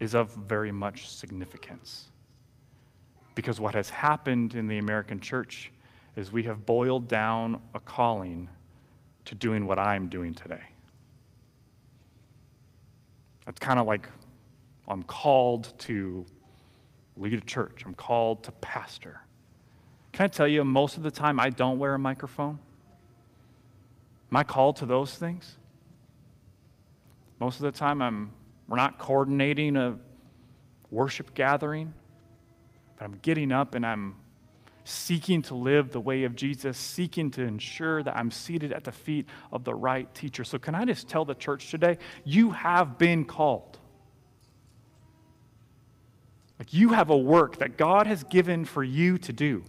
is 0.00 0.14
of 0.14 0.30
very 0.34 0.72
much 0.72 1.08
significance. 1.08 2.10
Because 3.34 3.60
what 3.60 3.74
has 3.74 3.88
happened 3.88 4.54
in 4.54 4.66
the 4.66 4.78
American 4.78 5.20
church 5.20 5.70
is 6.16 6.30
we 6.30 6.42
have 6.44 6.66
boiled 6.66 7.08
down 7.08 7.60
a 7.74 7.80
calling 7.80 8.48
to 9.24 9.34
doing 9.34 9.66
what 9.66 9.78
I'm 9.78 10.08
doing 10.08 10.34
today. 10.34 10.62
It's 13.46 13.58
kind 13.58 13.78
of 13.78 13.86
like 13.86 14.08
I'm 14.88 15.02
called 15.02 15.72
to 15.80 16.26
lead 17.16 17.34
a 17.34 17.40
church, 17.40 17.82
I'm 17.84 17.94
called 17.94 18.44
to 18.44 18.52
pastor. 18.52 19.20
Can 20.12 20.24
I 20.24 20.28
tell 20.28 20.48
you, 20.48 20.64
most 20.64 20.96
of 20.96 21.02
the 21.02 21.10
time 21.10 21.40
I 21.40 21.50
don't 21.50 21.78
wear 21.78 21.94
a 21.94 21.98
microphone? 21.98 22.58
Am 24.30 24.36
I 24.36 24.44
called 24.44 24.76
to 24.76 24.86
those 24.86 25.14
things? 25.14 25.56
Most 27.40 27.56
of 27.56 27.62
the 27.62 27.72
time 27.72 28.00
I'm 28.02 28.32
we're 28.68 28.76
not 28.76 28.98
coordinating 28.98 29.76
a 29.76 29.98
worship 30.90 31.34
gathering, 31.34 31.92
but 32.96 33.04
I'm 33.04 33.18
getting 33.20 33.52
up 33.52 33.74
and 33.74 33.84
I'm 33.84 34.14
seeking 34.84 35.42
to 35.42 35.54
live 35.54 35.90
the 35.90 36.00
way 36.00 36.24
of 36.24 36.34
Jesus, 36.34 36.76
seeking 36.76 37.30
to 37.32 37.42
ensure 37.42 38.02
that 38.02 38.16
I'm 38.16 38.30
seated 38.30 38.72
at 38.72 38.84
the 38.84 38.92
feet 38.92 39.26
of 39.52 39.64
the 39.64 39.74
right 39.74 40.12
teacher. 40.14 40.44
So, 40.44 40.58
can 40.58 40.74
I 40.74 40.84
just 40.84 41.08
tell 41.08 41.24
the 41.24 41.34
church 41.34 41.70
today, 41.70 41.98
you 42.24 42.50
have 42.50 42.98
been 42.98 43.24
called. 43.24 43.78
Like 46.58 46.72
you 46.72 46.90
have 46.90 47.10
a 47.10 47.16
work 47.16 47.58
that 47.58 47.76
God 47.76 48.06
has 48.06 48.22
given 48.22 48.64
for 48.64 48.84
you 48.84 49.18
to 49.18 49.32
do. 49.32 49.64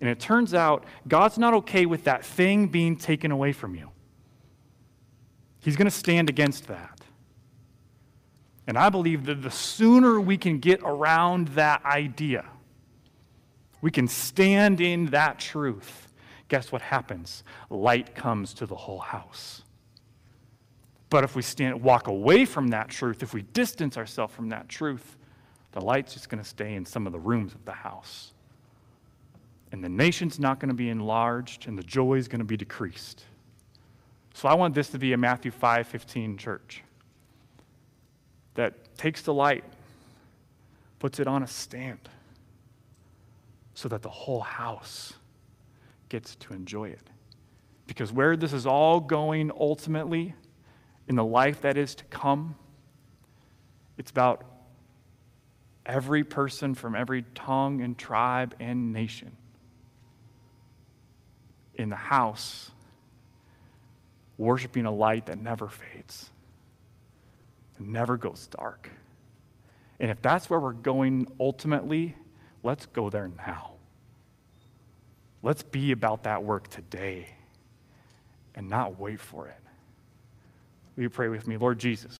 And 0.00 0.10
it 0.10 0.18
turns 0.18 0.54
out 0.54 0.84
God's 1.06 1.38
not 1.38 1.54
okay 1.54 1.86
with 1.86 2.02
that 2.04 2.24
thing 2.24 2.66
being 2.66 2.96
taken 2.96 3.30
away 3.30 3.52
from 3.52 3.76
you. 3.76 3.90
He's 5.60 5.76
going 5.76 5.86
to 5.86 5.96
stand 5.96 6.28
against 6.28 6.66
that. 6.66 7.00
And 8.66 8.76
I 8.76 8.88
believe 8.90 9.26
that 9.26 9.42
the 9.42 9.50
sooner 9.50 10.20
we 10.20 10.36
can 10.36 10.58
get 10.58 10.80
around 10.82 11.48
that 11.48 11.84
idea, 11.84 12.46
we 13.82 13.90
can 13.90 14.08
stand 14.08 14.80
in 14.80 15.06
that 15.06 15.38
truth. 15.38 16.08
Guess 16.48 16.72
what 16.72 16.80
happens? 16.80 17.44
Light 17.68 18.14
comes 18.14 18.54
to 18.54 18.66
the 18.66 18.76
whole 18.76 19.00
house. 19.00 19.62
But 21.10 21.24
if 21.24 21.36
we 21.36 21.42
stand, 21.42 21.82
walk 21.82 22.06
away 22.06 22.46
from 22.46 22.68
that 22.68 22.88
truth, 22.88 23.22
if 23.22 23.34
we 23.34 23.42
distance 23.42 23.98
ourselves 23.98 24.32
from 24.32 24.48
that 24.48 24.68
truth, 24.68 25.18
the 25.72 25.80
light's 25.80 26.14
just 26.14 26.30
going 26.30 26.42
to 26.42 26.48
stay 26.48 26.74
in 26.74 26.86
some 26.86 27.06
of 27.06 27.12
the 27.12 27.18
rooms 27.18 27.54
of 27.54 27.64
the 27.64 27.72
house. 27.72 28.32
And 29.72 29.82
the 29.82 29.88
nation's 29.88 30.38
not 30.38 30.60
going 30.60 30.68
to 30.68 30.74
be 30.74 30.88
enlarged, 30.88 31.66
and 31.66 31.76
the 31.76 31.82
joy 31.82 32.14
is 32.14 32.28
going 32.28 32.38
to 32.38 32.44
be 32.44 32.56
decreased. 32.56 33.24
So 34.34 34.48
I 34.48 34.54
want 34.54 34.74
this 34.74 34.90
to 34.90 34.98
be 34.98 35.12
a 35.12 35.16
Matthew 35.16 35.50
5 35.50 35.86
15 35.86 36.38
church 36.38 36.82
that 38.54 38.96
takes 38.96 39.22
the 39.22 39.34
light, 39.34 39.64
puts 40.98 41.18
it 41.18 41.26
on 41.26 41.42
a 41.42 41.46
stand 41.46 41.98
so 43.74 43.88
that 43.88 44.02
the 44.02 44.10
whole 44.10 44.40
house 44.40 45.14
gets 46.08 46.36
to 46.36 46.52
enjoy 46.52 46.88
it. 46.88 47.10
Because 47.86 48.12
where 48.12 48.36
this 48.36 48.52
is 48.52 48.66
all 48.66 49.00
going 49.00 49.50
ultimately 49.58 50.34
in 51.08 51.16
the 51.16 51.24
life 51.24 51.62
that 51.62 51.76
is 51.76 51.94
to 51.96 52.04
come, 52.04 52.54
it's 53.98 54.10
about 54.10 54.44
every 55.84 56.22
person 56.24 56.74
from 56.74 56.94
every 56.94 57.22
tongue 57.34 57.80
and 57.80 57.98
tribe 57.98 58.54
and 58.60 58.92
nation 58.92 59.36
in 61.74 61.88
the 61.88 61.96
house 61.96 62.70
worshiping 64.38 64.86
a 64.86 64.90
light 64.90 65.26
that 65.26 65.38
never 65.38 65.68
fades, 65.68 66.30
never 67.78 68.16
goes 68.16 68.48
dark. 68.48 68.90
And 70.00 70.10
if 70.10 70.20
that's 70.20 70.50
where 70.50 70.58
we're 70.58 70.72
going 70.72 71.26
ultimately, 71.38 72.16
Let's 72.62 72.86
go 72.86 73.10
there 73.10 73.30
now. 73.46 73.72
Let's 75.42 75.62
be 75.62 75.92
about 75.92 76.22
that 76.24 76.42
work 76.44 76.68
today 76.68 77.28
and 78.54 78.68
not 78.68 78.98
wait 78.98 79.20
for 79.20 79.48
it. 79.48 79.58
Will 80.96 81.04
you 81.04 81.10
pray 81.10 81.28
with 81.28 81.48
me? 81.48 81.56
Lord 81.56 81.78
Jesus. 81.78 82.16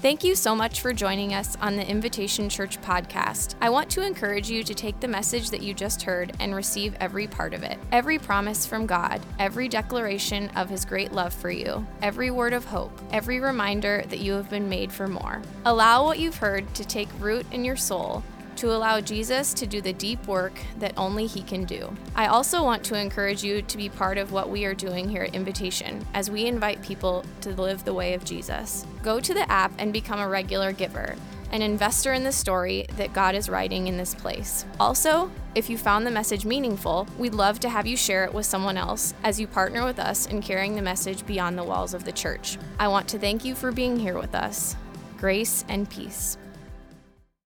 Thank 0.00 0.24
you 0.24 0.34
so 0.34 0.56
much 0.56 0.80
for 0.80 0.94
joining 0.94 1.34
us 1.34 1.58
on 1.60 1.76
the 1.76 1.86
Invitation 1.86 2.48
Church 2.48 2.80
podcast. 2.80 3.54
I 3.60 3.68
want 3.68 3.90
to 3.90 4.06
encourage 4.06 4.48
you 4.48 4.64
to 4.64 4.74
take 4.74 4.98
the 4.98 5.06
message 5.06 5.50
that 5.50 5.62
you 5.62 5.74
just 5.74 6.00
heard 6.00 6.32
and 6.40 6.54
receive 6.54 6.94
every 7.00 7.26
part 7.26 7.52
of 7.52 7.62
it. 7.62 7.78
Every 7.92 8.18
promise 8.18 8.64
from 8.64 8.86
God, 8.86 9.20
every 9.38 9.68
declaration 9.68 10.48
of 10.56 10.70
His 10.70 10.86
great 10.86 11.12
love 11.12 11.34
for 11.34 11.50
you, 11.50 11.86
every 12.00 12.30
word 12.30 12.54
of 12.54 12.64
hope, 12.64 12.98
every 13.12 13.40
reminder 13.40 14.02
that 14.08 14.20
you 14.20 14.32
have 14.32 14.48
been 14.48 14.70
made 14.70 14.90
for 14.90 15.06
more. 15.06 15.42
Allow 15.66 16.06
what 16.06 16.18
you've 16.18 16.38
heard 16.38 16.72
to 16.76 16.84
take 16.86 17.10
root 17.18 17.44
in 17.52 17.62
your 17.62 17.76
soul 17.76 18.22
to 18.60 18.72
allow 18.72 19.00
Jesus 19.00 19.52
to 19.54 19.66
do 19.66 19.80
the 19.80 19.92
deep 19.92 20.26
work 20.26 20.52
that 20.78 20.92
only 20.96 21.26
He 21.26 21.42
can 21.42 21.64
do. 21.64 21.92
I 22.14 22.26
also 22.26 22.62
want 22.62 22.84
to 22.84 22.98
encourage 22.98 23.42
you 23.42 23.62
to 23.62 23.76
be 23.76 23.88
part 23.88 24.18
of 24.18 24.32
what 24.32 24.50
we 24.50 24.64
are 24.66 24.74
doing 24.74 25.08
here 25.08 25.22
at 25.22 25.34
Invitation 25.34 26.06
as 26.14 26.30
we 26.30 26.46
invite 26.46 26.82
people 26.82 27.24
to 27.40 27.50
live 27.50 27.84
the 27.84 27.94
way 27.94 28.14
of 28.14 28.24
Jesus. 28.24 28.86
Go 29.02 29.18
to 29.18 29.32
the 29.32 29.50
app 29.50 29.72
and 29.78 29.92
become 29.92 30.20
a 30.20 30.28
regular 30.28 30.72
giver 30.72 31.16
an 31.52 31.62
investor 31.62 32.12
in 32.12 32.22
the 32.22 32.32
story 32.32 32.86
that 32.96 33.12
God 33.12 33.34
is 33.34 33.48
writing 33.48 33.88
in 33.88 33.96
this 33.96 34.14
place. 34.14 34.64
Also, 34.78 35.30
if 35.54 35.68
you 35.68 35.76
found 35.76 36.06
the 36.06 36.10
message 36.10 36.44
meaningful, 36.44 37.08
we'd 37.18 37.34
love 37.34 37.58
to 37.60 37.68
have 37.68 37.86
you 37.86 37.96
share 37.96 38.24
it 38.24 38.32
with 38.32 38.46
someone 38.46 38.76
else 38.76 39.14
as 39.24 39.40
you 39.40 39.46
partner 39.46 39.84
with 39.84 39.98
us 39.98 40.26
in 40.26 40.42
carrying 40.42 40.76
the 40.76 40.82
message 40.82 41.26
beyond 41.26 41.58
the 41.58 41.64
walls 41.64 41.94
of 41.94 42.04
the 42.04 42.12
church. 42.12 42.56
I 42.78 42.88
want 42.88 43.08
to 43.08 43.18
thank 43.18 43.44
you 43.44 43.54
for 43.54 43.72
being 43.72 43.98
here 43.98 44.18
with 44.18 44.34
us. 44.34 44.76
Grace 45.18 45.64
and 45.68 45.90
peace. 45.90 46.38